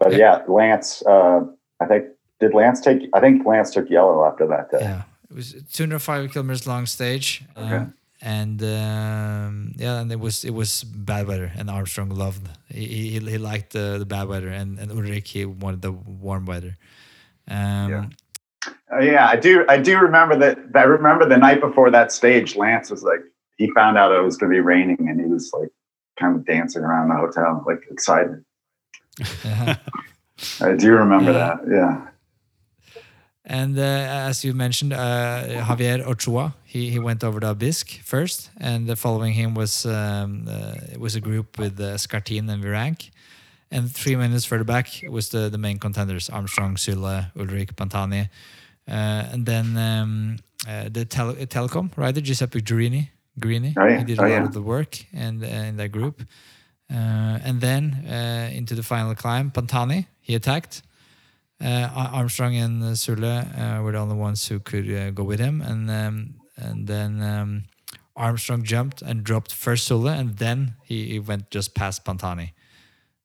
[0.00, 1.40] but yeah, Lance, uh,
[1.80, 2.06] I think,
[2.40, 4.78] did Lance take, I think Lance took yellow after that day.
[4.80, 7.44] Yeah, it was 205 kilometers long stage.
[7.56, 7.86] um, Okay.
[8.26, 13.18] And um, yeah, and it was it was bad weather, and Armstrong loved he he,
[13.20, 16.76] he liked the, the bad weather, and and Ullrich he wanted the warm weather.
[17.48, 18.06] Um, Yeah.
[18.90, 19.66] Uh, yeah, I do.
[19.68, 20.56] I do remember that.
[20.74, 23.20] I remember the night before that stage, Lance was like,
[23.58, 25.68] he found out it was going to be raining, and he was like,
[26.18, 28.42] kind of dancing around the hotel, like excited.
[29.44, 29.76] yeah.
[30.62, 31.38] I do remember Yeah.
[31.38, 31.58] that.
[31.70, 32.08] Yeah.
[33.44, 38.50] And uh, as you mentioned, uh, Javier Ochoa, he, he went over to Aubisque first,
[38.60, 42.62] and uh, following him was um, uh, it was a group with uh, Escartin and
[42.64, 43.10] Virenque.
[43.70, 48.28] And three minutes further back was the, the main contenders Armstrong, Zülle, Ullrich, Pantani.
[48.88, 50.36] Uh, and then um,
[50.68, 53.08] uh, the tel- Telekom rider, Giuseppe Guerini.
[53.40, 53.72] Guerini.
[53.76, 53.98] Oh, yeah.
[53.98, 54.44] He did Oh, a lot yeah.
[54.44, 56.22] of the work and, uh, in that group.
[56.90, 60.82] Uh, and then uh, into the final climb, Pantani, he attacked.
[61.64, 65.62] Uh, Armstrong and uh, uh, were the only ones who could uh, go with him,
[65.62, 67.64] and um, and then um,
[68.16, 72.52] Armstrong jumped and dropped first Zülle, and then he, he went just past Pantani.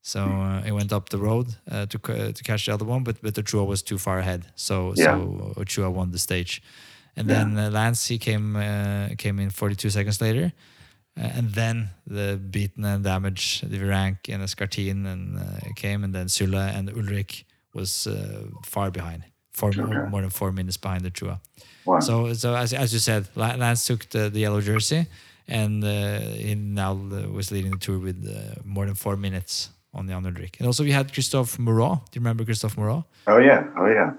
[0.02, 3.04] So uh, he went up the road uh, to ca- to catch the other one,
[3.04, 4.46] but but Ochoa was too far ahead.
[4.56, 5.14] So Yeah.
[5.14, 6.62] so Ochoa won the stage,
[7.16, 7.44] and Yeah.
[7.44, 10.52] then uh, Lance he came uh, came in 42 seconds later,
[11.18, 15.42] uh, and then the beaten and damaged the rank and Escartin and uh,
[15.76, 19.22] came, and then Zülle and Ullrich was uh, far behind,
[19.52, 20.08] four Okay.
[20.10, 21.40] more than four minutes behind Ochoa.
[21.84, 22.00] Wow.
[22.00, 25.06] So, so as, as you said, Lance took the, the yellow jersey,
[25.48, 29.70] and uh, he now uh, was leading the tour with uh, more than four minutes
[29.92, 30.58] on the underdrick.
[30.58, 31.94] And also we had Christophe Moreau.
[32.10, 33.04] Do you remember Christophe Moreau?
[33.26, 33.64] oh yeah.
[33.76, 34.12] Oh yeah.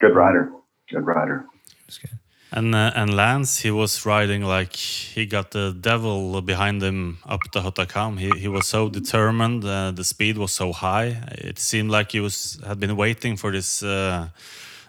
[0.00, 0.50] Good rider.
[0.90, 1.44] Good rider.
[1.88, 2.18] Good.
[2.52, 7.40] And uh, and Lance, he was riding like he got the devil behind him up
[7.52, 8.18] the Hautacam.
[8.18, 9.64] He he was so determined.
[9.64, 11.22] Uh, the speed was so high.
[11.30, 14.28] It seemed like he was had been waiting for this uh,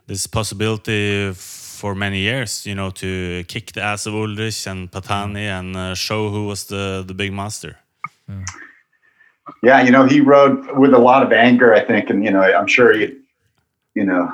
[0.07, 2.65] this possibility for many years.
[2.65, 6.65] You know, to kick the ass of Ullrich and Pantani and uh, show who was
[6.65, 7.77] the the big master.
[9.63, 12.41] Yeah, you know, he rode with a lot of anger, I think, and you know,
[12.41, 13.17] I'm sure he,
[13.93, 14.31] you know,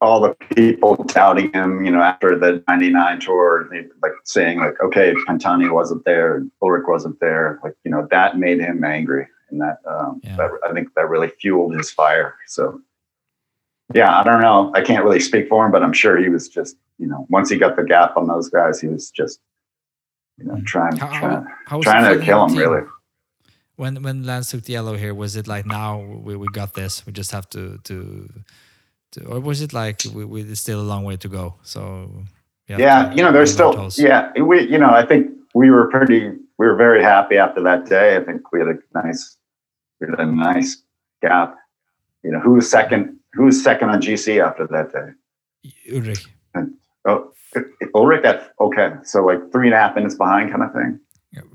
[0.00, 4.80] all the people doubting him, you know, after the '99 tour, they, like saying like,
[4.82, 9.60] okay, Pantani wasn't there, Ullrich wasn't there, like you know, that made him angry, and
[9.60, 10.36] that, um, Yeah.
[10.36, 12.34] that I think that really fueled his fire.
[12.46, 12.80] So,
[13.94, 16.48] yeah, I don't know, I can't really speak for him, but I'm sure he was
[16.48, 19.40] just, you know, once he got the gap on those guys, he was just,
[20.38, 22.82] you know, trying, How- trying, how trying to kill him, really.
[23.76, 27.04] When when Lance took the yellow here, was it like now we, we got this?
[27.06, 28.28] We just have to, to
[29.26, 31.54] or was it like we, we it's still a long way to go?
[31.62, 32.10] So
[32.68, 36.30] yeah, yeah you know there's still yeah we you know i think we were pretty
[36.60, 38.16] we were very happy after that day.
[38.16, 39.38] I think we had a nice
[39.98, 40.82] we had a nice
[41.22, 41.56] gap.
[42.22, 45.08] You know who was second who was second on gc after that day?
[45.90, 46.26] Ullrich.
[47.06, 47.32] oh
[47.94, 51.00] ullrich at okay so like three and a half minutes behind kind of thing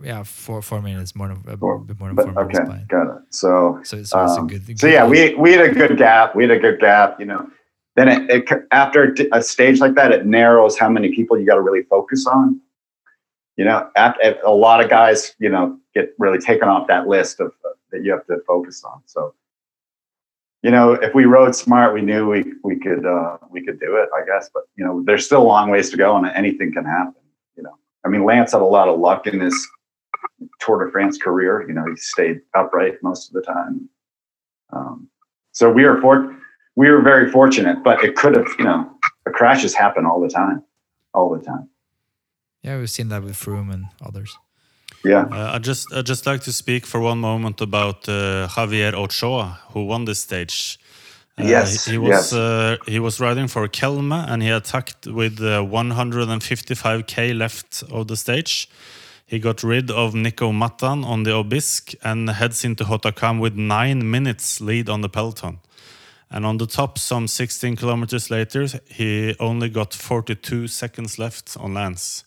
[0.02, 2.84] Yeah, four four minutes more than a Four- bit more than but four minutes okay
[2.88, 4.80] got it so So, so it's a Um, good.
[4.80, 6.36] so yeah, we we had a good gap.
[6.36, 7.20] We had a good gap.
[7.20, 7.50] You know,
[7.98, 11.56] then it, it after a stage like that, it narrows how many people you got
[11.56, 12.62] to really focus on.
[13.58, 17.40] You know, after, a lot of guys, you know, get really taken off that list
[17.42, 19.02] of uh, that you have to focus on.
[19.06, 19.34] So,
[20.62, 23.98] you know, if we rode smart, we knew we we could uh, we could do
[23.98, 24.50] it, I guess.
[24.54, 27.16] But you know, there's still a long ways to go, and anything can happen.
[28.06, 29.68] You know, I mean, Lance had a lot of luck in his
[30.60, 31.66] Tour de France career.
[31.68, 33.90] You know, he stayed upright most of the time.
[34.72, 35.10] Um,
[35.52, 36.36] so we were for,
[36.76, 38.90] we were very fortunate, but it could have, you know,
[39.26, 40.64] the crashes happen all the time,
[41.14, 41.70] all the time.
[42.62, 44.38] Yeah, we've seen that with Froome and others.
[45.04, 45.28] Yeah.
[45.32, 49.60] Uh, I just I just like to speak for one moment about uh, Javier Ochoa,
[49.70, 50.80] who won this stage.
[51.38, 52.34] Uh, Yes, he, was yes.
[52.34, 58.16] uh, he was riding for Kelme, and he attacked with uh, 155k left of the
[58.16, 58.70] stage.
[59.28, 64.10] He got rid of Nico Mattan on the Aubisque and heads into Hautacam with nine
[64.10, 65.60] minutes lead on the peloton.
[66.30, 71.74] And on the top, some 16 kilometers later, he only got 42 seconds left on
[71.74, 72.24] Lance.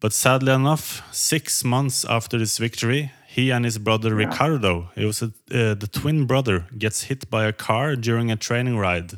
[0.00, 5.20] But sadly enough, six months after this victory, he and his brother Ricardo, it was
[5.20, 9.10] a, uh, the twin brother, gets hit by a car during a training ride.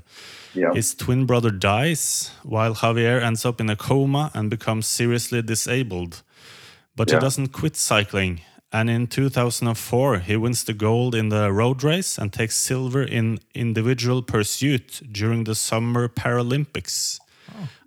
[0.55, 0.73] Yeah.
[0.75, 6.23] His twin brother dies, while Javier ends up in a coma and becomes seriously disabled.
[6.97, 7.19] But Yeah.
[7.19, 8.41] he doesn't quit cycling.
[8.73, 13.39] And in 2004, he wins the gold in the road race and takes silver in
[13.55, 17.21] individual pursuit during the Summer Paralympics.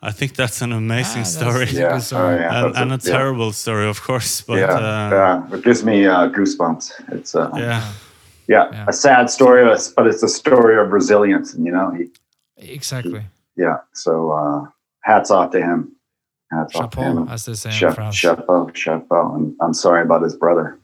[0.01, 1.65] I think that's an amazing Ah, story.
[1.65, 1.93] that's yeah.
[1.93, 2.35] good story.
[2.35, 2.65] Oh, yeah.
[2.65, 3.17] And, and a yeah.
[3.17, 4.41] terrible story, of course.
[4.41, 4.73] But yeah.
[4.73, 5.09] uh,
[5.49, 5.55] yeah.
[5.57, 7.13] It gives me uh, goosebumps.
[7.13, 7.91] It's, uh, yeah.
[8.47, 8.69] yeah.
[8.71, 8.85] Yeah.
[8.87, 9.63] a sad story,
[9.95, 11.53] but it's a story of resilience.
[11.53, 12.09] And, you know, he,
[12.57, 13.23] Exactly.
[13.55, 13.77] yeah.
[13.93, 14.65] So uh,
[15.01, 15.95] hats off to him.
[16.51, 17.27] Hats off to him.
[17.29, 18.15] as they say in France.
[18.15, 19.35] chapeau, chapeau.
[19.35, 20.77] And I'm sorry about his brother.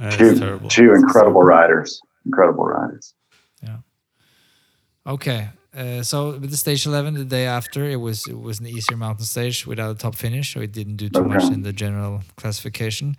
[0.00, 0.68] Uh, Two, terrible.
[0.68, 2.00] two incredible riders.
[2.24, 3.14] Incredible riders.
[3.62, 3.78] Yeah.
[5.06, 5.48] Okay.
[5.76, 8.96] Uh, so with the stage 11 the day after it was it was an easier
[8.96, 12.22] mountain stage without a top finish so it didn't do too much in the general
[12.36, 13.14] classification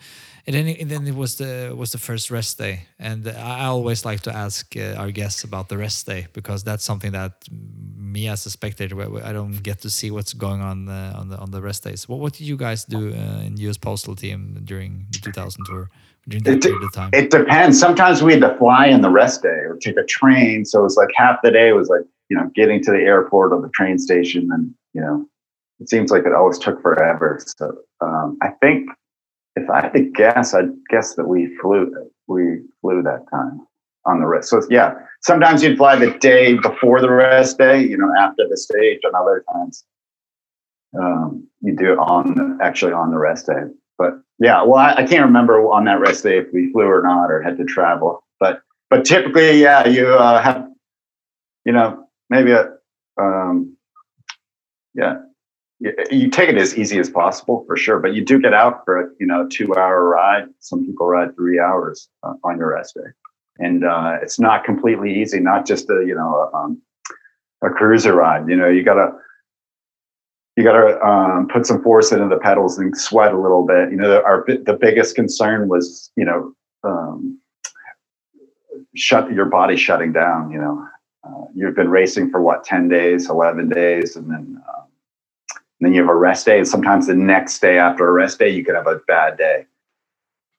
[0.48, 3.66] and then it, and then it was the was the first rest day and I
[3.66, 7.34] always like to ask uh, our guests about the rest day because that's something that
[7.52, 8.96] me as a spectator
[9.30, 12.10] I don't get to see what's going on uh, on the on the rest days
[12.10, 15.90] what what did you guys do uh, in US Postal team during the 2000 tour
[16.28, 17.80] during that It- period of time It depends.
[17.80, 20.66] Sometimes we had to fly in the rest day or take a train.
[20.66, 23.54] So it was like half the day was like, you know, getting to the airport
[23.54, 24.50] or the train station.
[24.52, 25.26] And, you know,
[25.80, 27.40] it seems like it always took forever.
[27.46, 28.90] So um, I think
[29.56, 31.94] if I had to guess, I'd guess that we flew,
[32.28, 33.66] we flew that time
[34.06, 34.50] on the rest.
[34.50, 38.58] So yeah, sometimes you'd fly the day before the rest day, you know, after the
[38.58, 39.84] stage and other times
[41.00, 43.64] um, you do it on actually on the rest day.
[43.98, 47.02] but yeah, well, I, I can't remember on that rest day if we flew or
[47.02, 48.24] not or had to travel.
[48.40, 50.68] But but typically, yeah, you uh, have
[51.66, 52.70] you know maybe a
[53.20, 53.76] um,
[54.94, 55.16] yeah.
[56.10, 59.00] You, take it as easy as possible for sure, but you do get out for
[59.00, 60.46] a you know two hour ride.
[60.60, 63.12] Some people ride three hours uh, on your rest day,
[63.60, 65.40] and uh, it's not completely easy.
[65.40, 66.82] Not just a you know a, um,
[67.64, 68.50] a cruiser ride.
[68.50, 69.12] You know, you gotta
[70.58, 73.92] you got to um, put some force into the pedals and sweat a little bit.
[73.92, 76.54] You know, the, our the biggest concern was you know
[76.84, 77.40] um,
[78.96, 80.50] shut your body shutting down.
[80.50, 80.88] You know,
[81.28, 84.86] uh, you've been racing for what ten days, eleven days, and then um,
[85.50, 86.58] and then you have a rest day.
[86.58, 89.66] And sometimes the next day after a rest day, you could have a bad day.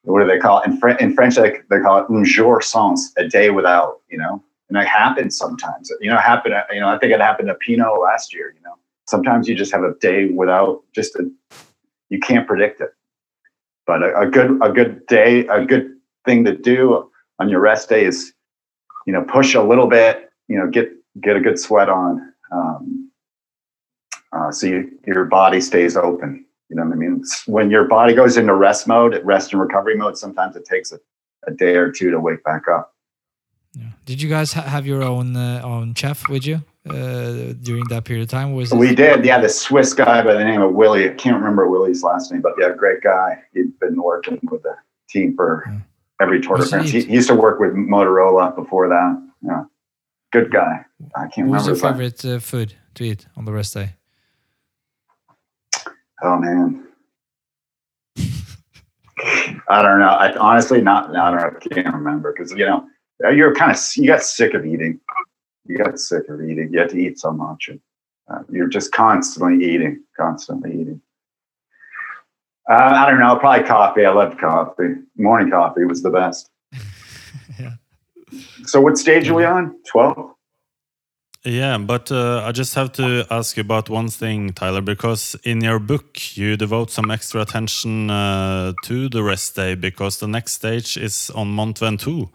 [0.02, 1.36] What do they call it in, Fr- in French?
[1.36, 4.00] They, they call it un jour sans, a day without.
[4.10, 5.90] You know, and it happens sometimes.
[6.00, 6.54] You know, happened.
[6.72, 8.54] You know, I think it happened to Pinot last year.
[8.56, 8.74] You know
[9.08, 11.28] sometimes you just have a day without just a
[12.10, 12.90] you can't predict it
[13.86, 17.10] but a, a, good a good day a good thing to do
[17.40, 18.32] on your rest day is
[19.06, 20.90] you know push a little bit you know get
[21.20, 23.10] get a good sweat on um,
[24.32, 28.14] uh, so you, your body stays open you know what i mean when your body
[28.14, 30.98] goes into rest mode it rest and recovery mode sometimes it takes a,
[31.46, 32.94] a day or two to wake back up
[33.74, 33.92] Yeah.
[34.06, 36.56] Did you guys ha- have your own uh, own chef with you
[36.88, 38.48] uh, during that period of time?
[38.56, 39.38] Was We did, yeah.
[39.40, 41.04] The Swiss guy by the name of Willie.
[41.10, 43.28] I can't remember Willie's last name, but yeah, great guy.
[43.52, 44.74] He'd been working with the
[45.12, 45.78] team for Hmm.
[46.24, 46.56] every Tour.
[46.82, 49.12] He, he used to work with Motorola before that.
[49.48, 49.64] Yeah,
[50.32, 50.84] good guy.
[51.16, 52.02] I can't What was remember.
[52.02, 53.94] your favorite uh, food to eat on the rest day?
[56.22, 56.84] Oh man,
[59.68, 60.08] I don't know.
[60.08, 61.14] I honestly not.
[61.16, 61.58] I don't know.
[61.60, 62.86] I can't remember because you know
[63.32, 65.00] you're kind of you got sick of eating.
[65.66, 66.70] You got sick of eating.
[66.72, 67.80] You had to eat so much, and
[68.28, 71.00] uh, you're just constantly eating, constantly eating.
[72.70, 73.36] Uh, I don't know.
[73.36, 74.04] Probably coffee.
[74.04, 74.94] I loved coffee.
[75.16, 76.50] Morning coffee was the best.
[77.58, 77.72] Yeah.
[78.68, 79.74] So, what stage are we on?
[79.86, 80.34] Twelve.
[81.44, 85.62] Yeah, but uh, I just have to ask you about one thing, Tyler, because in
[85.62, 90.52] your book you devote some extra attention uh, to the rest day because the next
[90.54, 92.28] stage is on Mont Ventoux.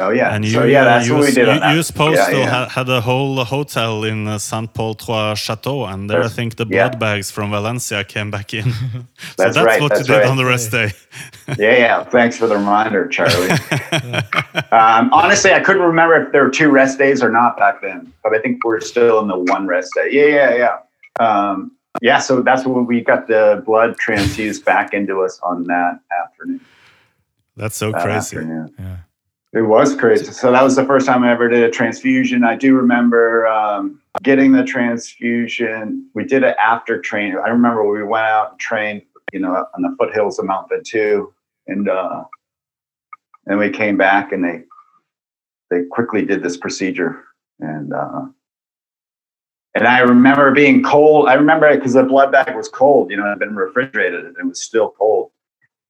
[0.00, 0.34] Oh yeah.
[0.34, 1.46] And you, so yeah, that's you, what we did.
[1.46, 2.50] you, you supposed Yeah, to yeah.
[2.50, 6.56] ha- had a whole hotel in uh, Saint Paul Trois Châteaux, and there I think
[6.56, 6.88] the yeah.
[6.88, 8.72] blood bags from Valencia came back in.
[8.72, 8.78] so
[9.36, 10.28] That's that's right, what that's you did right.
[10.28, 10.90] on the rest day.
[11.58, 12.04] Yeah, yeah.
[12.04, 13.50] Thanks for the reminder, Charlie.
[14.72, 18.12] um, honestly, I couldn't remember if there were two rest days or not back then,
[18.22, 20.08] but I think we're still in the one rest day.
[20.10, 20.78] Yeah, yeah,
[21.20, 21.24] yeah.
[21.24, 26.00] Um, yeah, so that's when we got the blood transfused back into us on that
[26.24, 26.60] afternoon.
[27.56, 28.36] That's so that crazy.
[28.38, 28.74] afternoon.
[28.78, 28.96] Yeah.
[29.54, 30.24] It was crazy.
[30.32, 32.42] So that was the first time I ever did a transfusion.
[32.42, 36.10] I do remember um, getting the transfusion.
[36.12, 37.38] We did it after training.
[37.38, 39.02] I remember we went out and trained,
[39.32, 41.32] you know, on the foothills of Mount Ventoux,
[41.68, 42.24] and uh,
[43.46, 44.64] and we came back and they
[45.70, 47.22] they quickly did this procedure,
[47.60, 48.22] and uh,
[49.76, 51.28] and I remember being cold.
[51.28, 53.08] I remember it because the blood bag was cold.
[53.08, 55.30] You know, it had been refrigerated and it was still cold.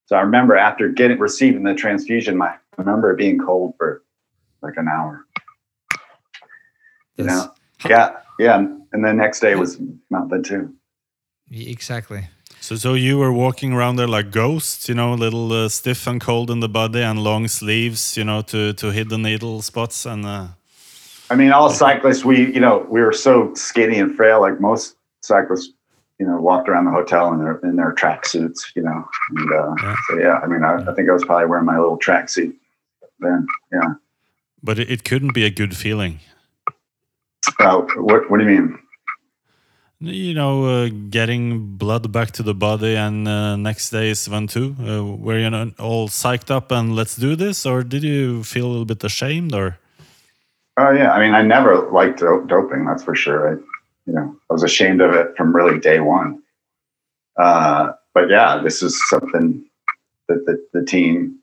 [0.05, 4.03] So I remember after getting receiving the transfusion, my remember it being cold for
[4.61, 5.25] like an hour.
[7.17, 7.51] You know?
[7.87, 8.57] Yeah, yeah.
[8.91, 10.73] And the next day was Mount Ventoux.
[11.49, 12.27] Yeah, Exactly.
[12.61, 16.07] So, so you were walking around there like ghosts, you know, a little uh, stiff
[16.07, 19.61] and cold in the body, and long sleeves, you know, to to hit the needle
[19.61, 20.03] spots.
[20.05, 20.47] And uh,
[21.29, 24.41] I mean, all cyclists, we you know we were so skinny and frail.
[24.41, 25.73] Like most cyclists,
[26.17, 28.71] you know, walked around the hotel in their in their track suits.
[28.75, 29.95] You know, and uh, Yeah.
[30.07, 30.39] so yeah.
[30.43, 32.55] I mean, I, I think I was probably wearing my little track suit
[33.19, 33.45] then.
[33.71, 33.93] Yeah.
[34.63, 36.19] but it, it couldn't be a good feeling,
[37.59, 38.79] Uh, what What do you mean?
[39.99, 44.75] you know, uh, getting blood back to the body, and uh, next day is Ventoux.
[44.79, 48.65] Uh, were you know, all psyched up and let's do this, or did you feel
[48.65, 49.77] a little bit ashamed, or?
[50.77, 52.85] Oh yeah, I mean, I never liked do- doping.
[52.85, 53.41] That's for sure.
[53.49, 53.51] I,
[54.05, 56.41] you know, I was ashamed of it from really day one.
[57.39, 59.63] Uh, but yeah, this is something
[60.27, 61.39] that the, the team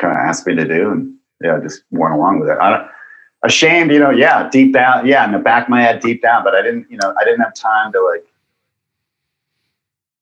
[0.00, 2.58] kind of asked me to do, and yeah, I just went along with it.
[2.58, 2.90] I don't,
[3.42, 6.44] ashamed, you know, yeah, deep down, yeah, in the back of my head, deep down,
[6.44, 8.26] but I didn't, you know, I didn't have time to like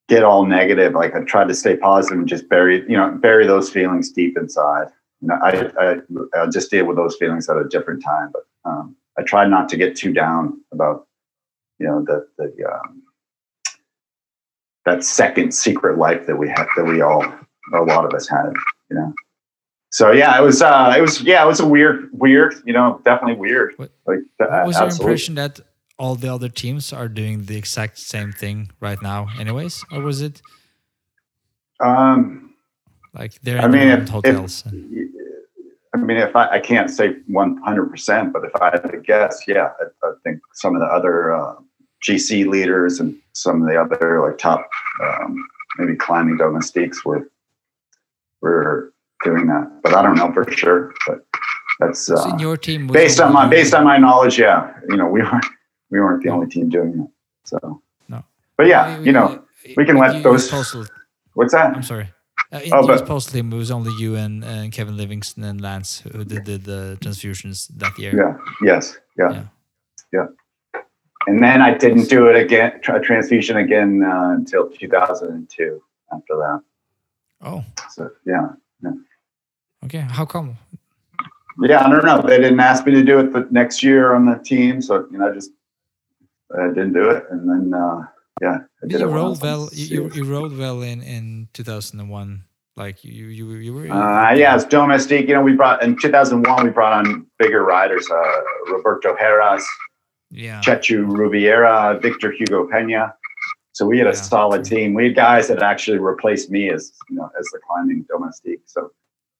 [0.08, 0.94] get all negative.
[0.94, 4.36] Like I tried to stay positive and just bury, you know, bury those feelings deep
[4.36, 4.88] inside.
[5.20, 5.96] You know, I, I,
[6.38, 8.30] I'll just deal with those feelings at a different time.
[8.32, 11.06] But um, I tried not to get too down about,
[11.78, 13.02] you know, the the um,
[14.86, 17.22] that second secret life that we had, that we all,
[17.74, 18.52] a lot of us had.
[18.90, 19.14] You know.
[19.91, 20.61] So yeah, it was.
[20.62, 21.20] Uh, it was.
[21.22, 22.55] Yeah, it was a weird, weird.
[22.66, 23.74] You know, definitely weird.
[23.76, 25.61] What- Like, uh, was your impression that
[25.99, 30.20] all the other teams are doing the exact same thing right now, anyways, or was
[30.22, 30.41] it?
[31.80, 32.55] Um,
[33.14, 34.64] Like they're I in mean, their own if- hotels.
[35.95, 39.70] I mean, if I, I can't say 100%, but if I had to guess, yeah,
[39.80, 41.55] I, I think some of the other uh,
[42.07, 44.68] GC leaders and some of the other like top,
[45.03, 45.45] um,
[45.78, 47.30] maybe climbing domestiques were
[48.43, 48.93] were
[49.24, 50.94] doing that, but I don't know for sure.
[51.06, 51.18] But
[51.80, 54.38] that's So in uh, your team, based on my based on my knowledge.
[54.38, 55.46] Yeah, you know, we weren't
[55.90, 57.10] we weren't the only team doing it.
[57.44, 58.22] So, No.
[58.56, 59.42] but yeah, you know,
[59.76, 60.84] we can like let those- Postal,
[61.34, 61.74] what's that?
[61.74, 62.08] I'm sorry.
[62.52, 65.60] Uh, in Oh, but- postal team, it was only you and, and Kevin Livingston and
[65.60, 68.12] Lance who did, did the transfusions that year.
[68.14, 68.36] Yeah.
[68.62, 68.98] Yes.
[69.18, 69.30] Yeah.
[69.32, 69.44] Yeah.
[70.12, 70.80] Yeah.
[71.26, 75.82] And then I didn't do it again, tra- transfusion again uh, until 2002.
[76.12, 76.60] After that,
[77.42, 78.48] Oh, so yeah,
[79.84, 80.00] okay.
[80.10, 80.56] How come?
[81.62, 81.84] yeah.
[81.84, 82.22] I don't know.
[82.22, 85.18] They didn't ask me to do it the next year on the team, so you
[85.18, 85.50] know, I just
[86.58, 87.24] I didn't do it.
[87.30, 88.02] And then uh,
[88.40, 89.68] yeah, I did You it when I rolled well.
[89.72, 92.44] You, you, rolled well in in 2001.
[92.76, 93.90] Like you you you were.
[93.90, 95.26] Uh, yeah, it's domestic.
[95.28, 96.64] You know, we brought in 2001.
[96.64, 98.40] We brought on bigger riders: uh,
[98.72, 99.64] Roberto Heras,
[100.30, 100.60] Yeah.
[100.60, 103.14] Chechu Rubiera, Victor Hugo Pena.
[103.72, 104.76] So we had a Yeah, solid true.
[104.76, 104.94] team.
[104.94, 108.60] We had guys that actually replaced me as you know as the climbing domestique.
[108.66, 108.92] So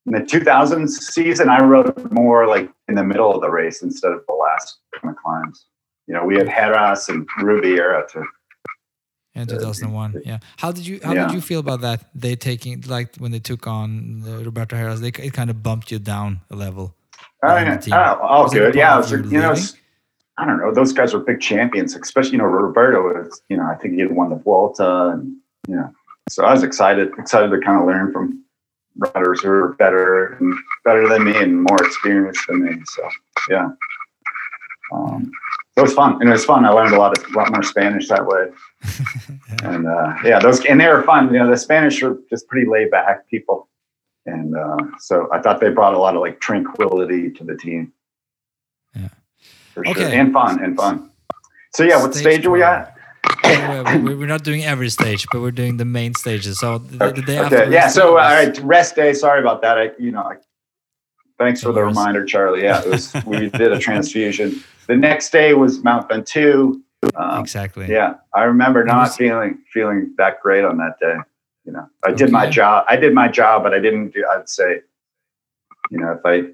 [0.09, 4.13] in the 2000s season, I rode more like in the middle of the race instead
[4.13, 5.67] of the last kind of climbs.
[6.07, 8.25] You know, we had Heras and Rubiera to.
[9.35, 10.39] In 2001, yeah.
[10.57, 11.27] How did you how Yeah.
[11.27, 12.07] did you feel about that?
[12.15, 15.99] They taking like when they took on Roberto Heras, they it kind of bumped you
[16.01, 16.95] down a level.
[17.45, 17.77] Oh, yeah.
[17.77, 17.95] team.
[17.95, 18.75] Oh, all Was good.
[18.75, 19.65] Yeah, was, you know, leaving?
[20.39, 20.73] I don't know.
[20.73, 23.41] Those guys were big champions, especially you know Roberto was.
[23.49, 25.37] You know, I think he had won the Vuelta, and
[25.69, 25.93] you know,
[26.29, 28.43] so I was excited, excited to kind of learn from
[28.99, 32.83] riders who are better and better than me and more experienced than me.
[32.87, 33.09] So
[33.49, 33.69] yeah,
[34.93, 35.31] um,
[35.77, 36.65] it was fun, and it was fun.
[36.65, 38.51] I learned a lot of a lot more Spanish that way,
[39.63, 41.33] and uh, yeah, those and they were fun.
[41.33, 43.69] You know, the Spanish are just pretty laid back people,
[44.27, 47.93] and uh, so I thought they brought a lot of like tranquility to the team.
[48.95, 49.09] Yeah.
[49.75, 49.93] For sure.
[49.93, 50.19] Okay.
[50.19, 51.11] And fun and fun.
[51.75, 52.98] So yeah, what stage are we at?
[53.45, 56.61] We're not doing every stage, but we're doing the main stages.
[56.61, 57.57] So the, the day after.
[57.57, 57.69] Okay.
[57.69, 57.89] we Yeah.
[57.89, 59.13] So all right, rest day.
[59.15, 59.79] Sorry about that.
[59.79, 60.37] I, you know, I,
[61.39, 62.63] thanks for the reminder, Charlie.
[62.63, 64.63] Yeah, it was we did a transfusion.
[64.87, 66.81] The next day was Mount Ventoux.
[67.15, 67.89] Um, exactly.
[67.89, 71.17] yeah, I remember not feeling feeling that great on that day.
[71.65, 72.87] You know, I did my job.
[72.89, 74.27] I did my job, but I didn't do.
[74.35, 74.81] I'd say,
[75.91, 76.53] you know, if I.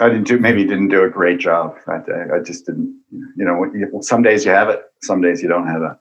[0.00, 2.24] I didn't do maybe didn't do a great job day.
[2.34, 3.00] I just didn't,
[3.36, 4.00] you know.
[4.00, 5.96] Some days you have it, some days you don't have it.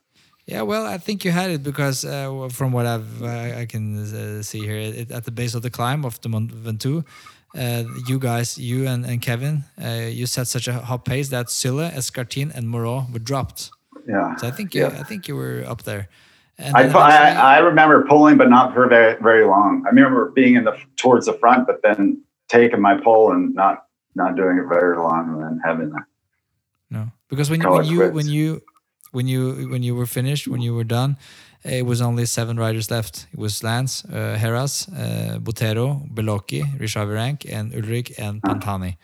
[0.46, 3.98] Yeah, well, I think you had it because uh, from what I've uh, I can
[3.98, 7.06] uh, see here, it, at the base of the climb of the Mont Ventoux,
[7.56, 11.48] uh, you guys, you and, and Kevin, uh, you set such a hot pace that
[11.48, 13.70] Zülle, Escartin, and Moreau were dropped.
[14.08, 14.36] Yeah.
[14.38, 15.00] So I think you, Yeah.
[15.00, 16.10] I think you were up there.
[16.58, 19.84] And I, I, I remember pulling, but not for very very long.
[19.86, 22.22] I remember being in the towards the front, but then
[22.54, 23.76] taking my pull and not
[24.16, 26.06] not doing it very long, and then having that.
[26.96, 28.16] No, because when, when you quits.
[28.18, 28.62] when you
[29.12, 29.42] when you
[29.72, 31.18] when you were finished, when you were done,
[31.64, 33.28] it was only seven riders left.
[33.34, 37.10] It was Lance, uh, Heras, uh, Botero, Beloki, Richard
[37.58, 38.48] and Ullrich and Ah.
[38.54, 38.98] Pantani.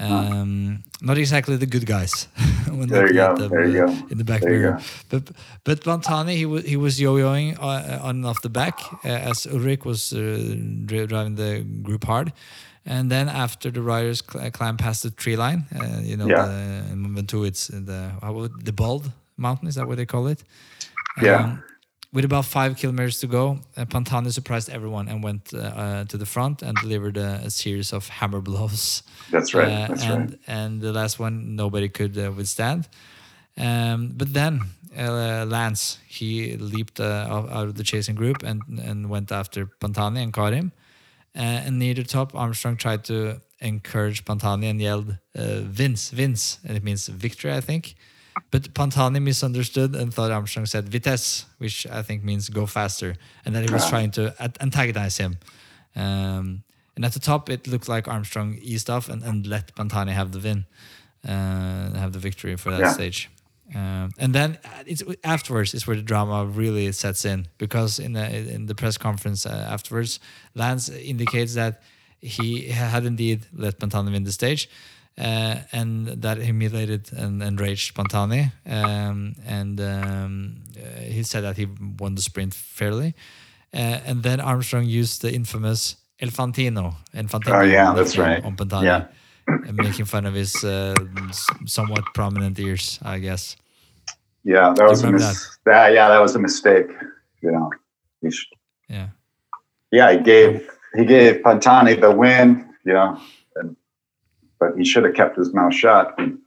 [0.00, 2.28] Um, not exactly the good guys.
[2.68, 4.78] when There you go, them, there you uh, go, In the back there you mirror,
[4.78, 4.82] go.
[5.08, 5.30] but
[5.64, 9.46] but Pantani he was he was yo-yoing uh, on and off the back uh, as
[9.46, 10.54] Ullrich was uh,
[10.86, 12.32] driving the group hard.
[12.86, 16.46] And then after the riders cl- climb past the tree line, uh, you know, Yeah.
[16.46, 18.10] the, in Ventoux, it's the
[18.64, 20.44] the bald mountain is that what they call it?
[21.22, 21.56] Yeah.
[22.14, 26.16] With about five kilometers to go, uh, Pantani surprised everyone and went uh, uh, to
[26.16, 29.02] the front and delivered a, a series of hammer blows.
[29.30, 29.66] That's right.
[29.66, 30.38] Uh, That's and right.
[30.46, 32.88] and the last one nobody could uh, withstand.
[33.58, 34.60] Um, but then
[34.96, 40.22] uh, Lance he leaped uh, out of the chasing group and and went after Pantani
[40.22, 40.72] and caught him.
[41.36, 46.58] Uh, and near the top, Armstrong tried to encourage Pantani and yelled uh, "Vince, Vince,"
[46.64, 47.96] and it means victory, I think.
[48.50, 53.54] But Pantani misunderstood and thought Armstrong said "Vitesse," which I think means go faster, and
[53.54, 53.90] that he was Ah.
[53.90, 55.38] trying to antagonize him.
[55.96, 56.62] Um,
[56.96, 60.30] and at the top, it looked like Armstrong eased off and, and let Pantani have
[60.32, 60.66] the win,
[61.24, 62.92] uh, have the victory for that Yeah.
[62.92, 63.30] stage.
[63.74, 68.12] Um, and then uh, it's afterwards is where the drama really sets in because in
[68.12, 68.24] the
[68.54, 70.20] in the press conference uh, afterwards,
[70.54, 71.80] Lance indicates that
[72.20, 74.68] he had indeed let Pantani win the stage,
[75.18, 78.52] uh, and that humiliated and enraged Pantani.
[78.66, 83.14] Um, and um, uh, he said that he won the sprint fairly.
[83.72, 86.94] Uh, and then Armstrong used the infamous Elefantino.
[87.14, 88.44] Infantino Oh, yeah, that's right.
[88.44, 88.84] On Pantani.
[88.84, 89.06] Yeah.
[89.46, 90.94] And making fun of his uh,
[91.66, 93.56] somewhat prominent ears, I guess.
[94.42, 95.92] Yeah, that was a mis- that?
[95.92, 96.86] Yeah, that was a mistake.
[97.42, 97.70] You know,
[98.20, 98.48] he sh-
[98.88, 99.08] Yeah.
[99.90, 103.20] yeah, he gave he gave Pantani the win, you know, and,
[104.64, 106.06] but he should have kept his mouth shut.
[106.18, 106.38] And,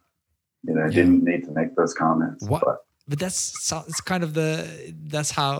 [0.67, 0.95] you know, Yeah.
[0.99, 2.41] didn't need to make those comments.
[2.53, 2.77] What- But
[3.09, 3.39] But that's
[3.91, 4.49] it's kind of the
[5.13, 5.53] that's how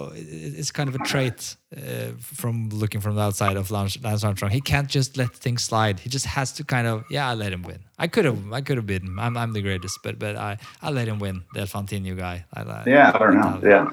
[0.61, 1.39] it's kind of a trait
[1.71, 4.51] uh, from looking from the outside of Lance, Lance Armstrong.
[4.51, 5.95] He can't just let things slide.
[6.05, 7.79] He just has to kind of yeah, I let him win.
[8.03, 9.13] I could have I could have beaten.
[9.25, 10.51] I'm I'm the greatest, but but I
[10.85, 11.35] I let him win.
[11.53, 12.35] The Fantino guy.
[12.57, 13.53] I, I, yeah, I don't know.
[13.71, 13.85] Yeah,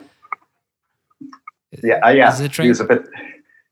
[1.83, 2.49] yeah, yeah.
[2.63, 3.03] He was a bit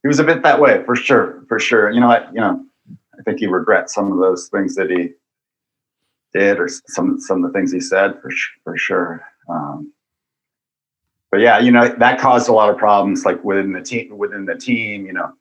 [0.02, 1.90] he was a bit that way for sure, for sure.
[1.94, 2.54] You know, I, you know,
[3.22, 5.10] I think he regrets some of those things that he
[6.34, 8.30] did, or some some of the things he said for
[8.64, 9.24] for sure.
[9.48, 9.92] Um,
[11.30, 14.18] but yeah, you know, that caused a lot of problems, like within the team.
[14.18, 15.32] Within the team, you know,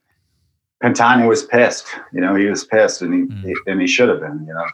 [0.84, 1.88] Pantani was pissed.
[2.14, 3.44] You know, he was pissed, and he, Mm.
[3.46, 4.46] he and he should have been.
[4.48, 4.68] You know,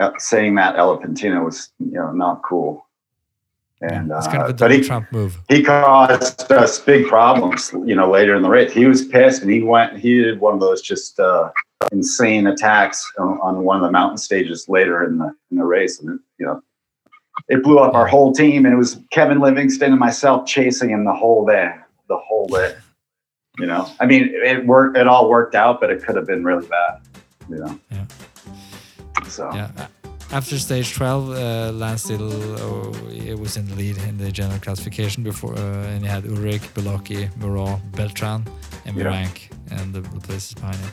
[0.00, 2.86] Uh, saying that Elefantino was you know not cool.
[3.80, 5.36] And it's uh, kind of a but he, Trump move.
[5.48, 8.72] he caused us big problems, you know, later in the race.
[8.72, 11.50] He was pissed and he went, he did one of those just uh,
[11.92, 16.00] insane attacks on, on one of the mountain stages later in the, in the race.
[16.00, 16.62] And, it, you know,
[17.48, 21.04] it blew up our whole team and it was Kevin Livingston and myself chasing him
[21.04, 21.72] the whole day,
[22.08, 22.74] the whole day.
[23.58, 26.42] You know, I mean, it worked, it all worked out, but it could have been
[26.42, 27.00] really bad,
[27.48, 27.78] you know?
[27.90, 28.04] Yeah.
[29.28, 29.70] So, Yeah.
[30.32, 34.58] After stage 12, uh, Lance still oh, he was in the lead in the general
[34.58, 38.44] classification before, uh, and he had Ullrich, Beloki, Moreau, Beltran,
[38.84, 39.28] and Yeah.
[39.70, 40.90] And the, the places behind him.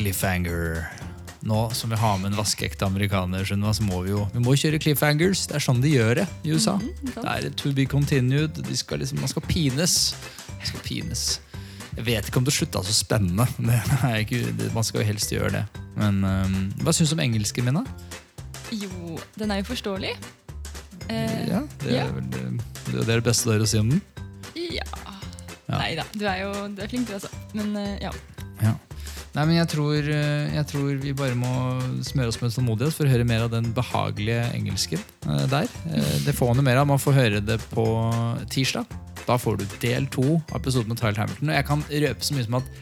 [0.00, 0.86] Cliffhanger.
[1.40, 4.54] Nå som vi har med en vaskeekte amerikaner, skjønner så må vi jo vi må
[4.56, 5.42] kjøre cliffhangers.
[5.48, 6.78] Det er sånn de gjør det i USA.
[6.80, 8.62] Mm -hmm, Det er to be continued.
[8.68, 10.14] De skal liksom, man skal pines.
[10.56, 11.40] Man skal pines.
[11.96, 13.46] Jeg vet ikke om det slutta så spennende.
[14.22, 15.64] Ikke, man skal jo helst gjøre det.
[15.96, 17.84] Men um, hva syns du om engelsken min, da?
[18.72, 20.16] Jo, den er jo forståelig.
[21.10, 22.06] Eh, Ja, det ja.
[22.06, 24.02] er vel det, det er det beste dere å si om den.
[24.56, 24.82] ja.
[25.70, 25.78] Ja.
[25.78, 27.28] Nei da, du er jo du er flink du, altså.
[27.54, 28.10] Men eh, ja.
[29.30, 31.50] Nei, men jeg tror, øh, jeg tror vi bare må
[32.02, 35.68] smøre oss med tålmodighet for å høre mer av den behagelige engelsken øh, der.
[35.94, 36.88] Eh, Det får man jo mer av.
[36.90, 37.84] Man får høre det på
[38.50, 38.90] tirsdag.
[39.28, 41.52] Da får du del to av episoden med Tyler Hamilton.
[41.52, 42.72] Og jeg kan røpe så mye som at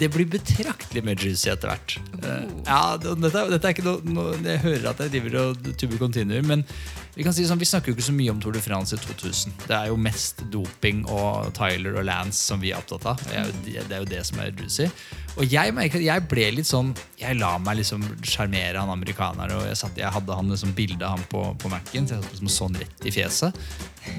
[0.00, 1.96] det blir betraktelig mer juicy etter hvert.
[2.20, 6.02] Eh, Ja, dette, dette er ikke noe, noe Jeg hører at jeg driver og tuber
[6.04, 6.66] continuer, men
[7.14, 8.98] vi kan si sånn, vi snakker jo ikke så mye om Tour de France i
[8.98, 9.54] 2000.
[9.68, 13.22] Det er jo mest doping og Tyler og Lance som vi er opptatt av.
[13.22, 14.88] Det er jo det, det, er jo det som er juicy.
[15.34, 19.56] Og jeg merker at jeg ble litt sånn Jeg la meg liksom sjarmere han amerikaneren.
[19.58, 22.24] Og jeg, satt, jeg hadde han liksom bilde av han på, på Mac-en, så jeg
[22.24, 23.64] satt liksom sånn rett i fjeset.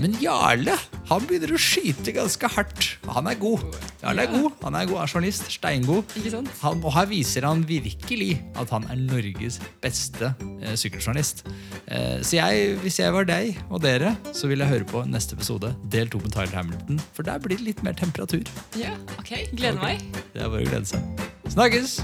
[0.02, 0.76] Men Jarle
[1.06, 2.88] han begynner å skyte ganske hardt.
[3.14, 3.64] Han er god.
[4.02, 4.56] Jarle er god.
[4.64, 5.46] Han er god, er journalist.
[5.54, 6.16] Steingod.
[6.64, 11.46] Han, og her viser han virkelig at han er Norges beste eh, sykkeljournalist.
[11.86, 15.34] Eh, så jeg, hvis jeg var deg og dere, så vil jeg høre på neste
[15.34, 17.02] episode, del to med Tyler Hamilton.
[17.18, 18.46] For der blir det litt mer temperatur.
[18.78, 19.34] Ja, ok.
[19.58, 19.98] Gleder okay.
[19.98, 20.22] meg.
[20.36, 21.26] Det er bare å glede seg.
[21.50, 21.98] Snakkes!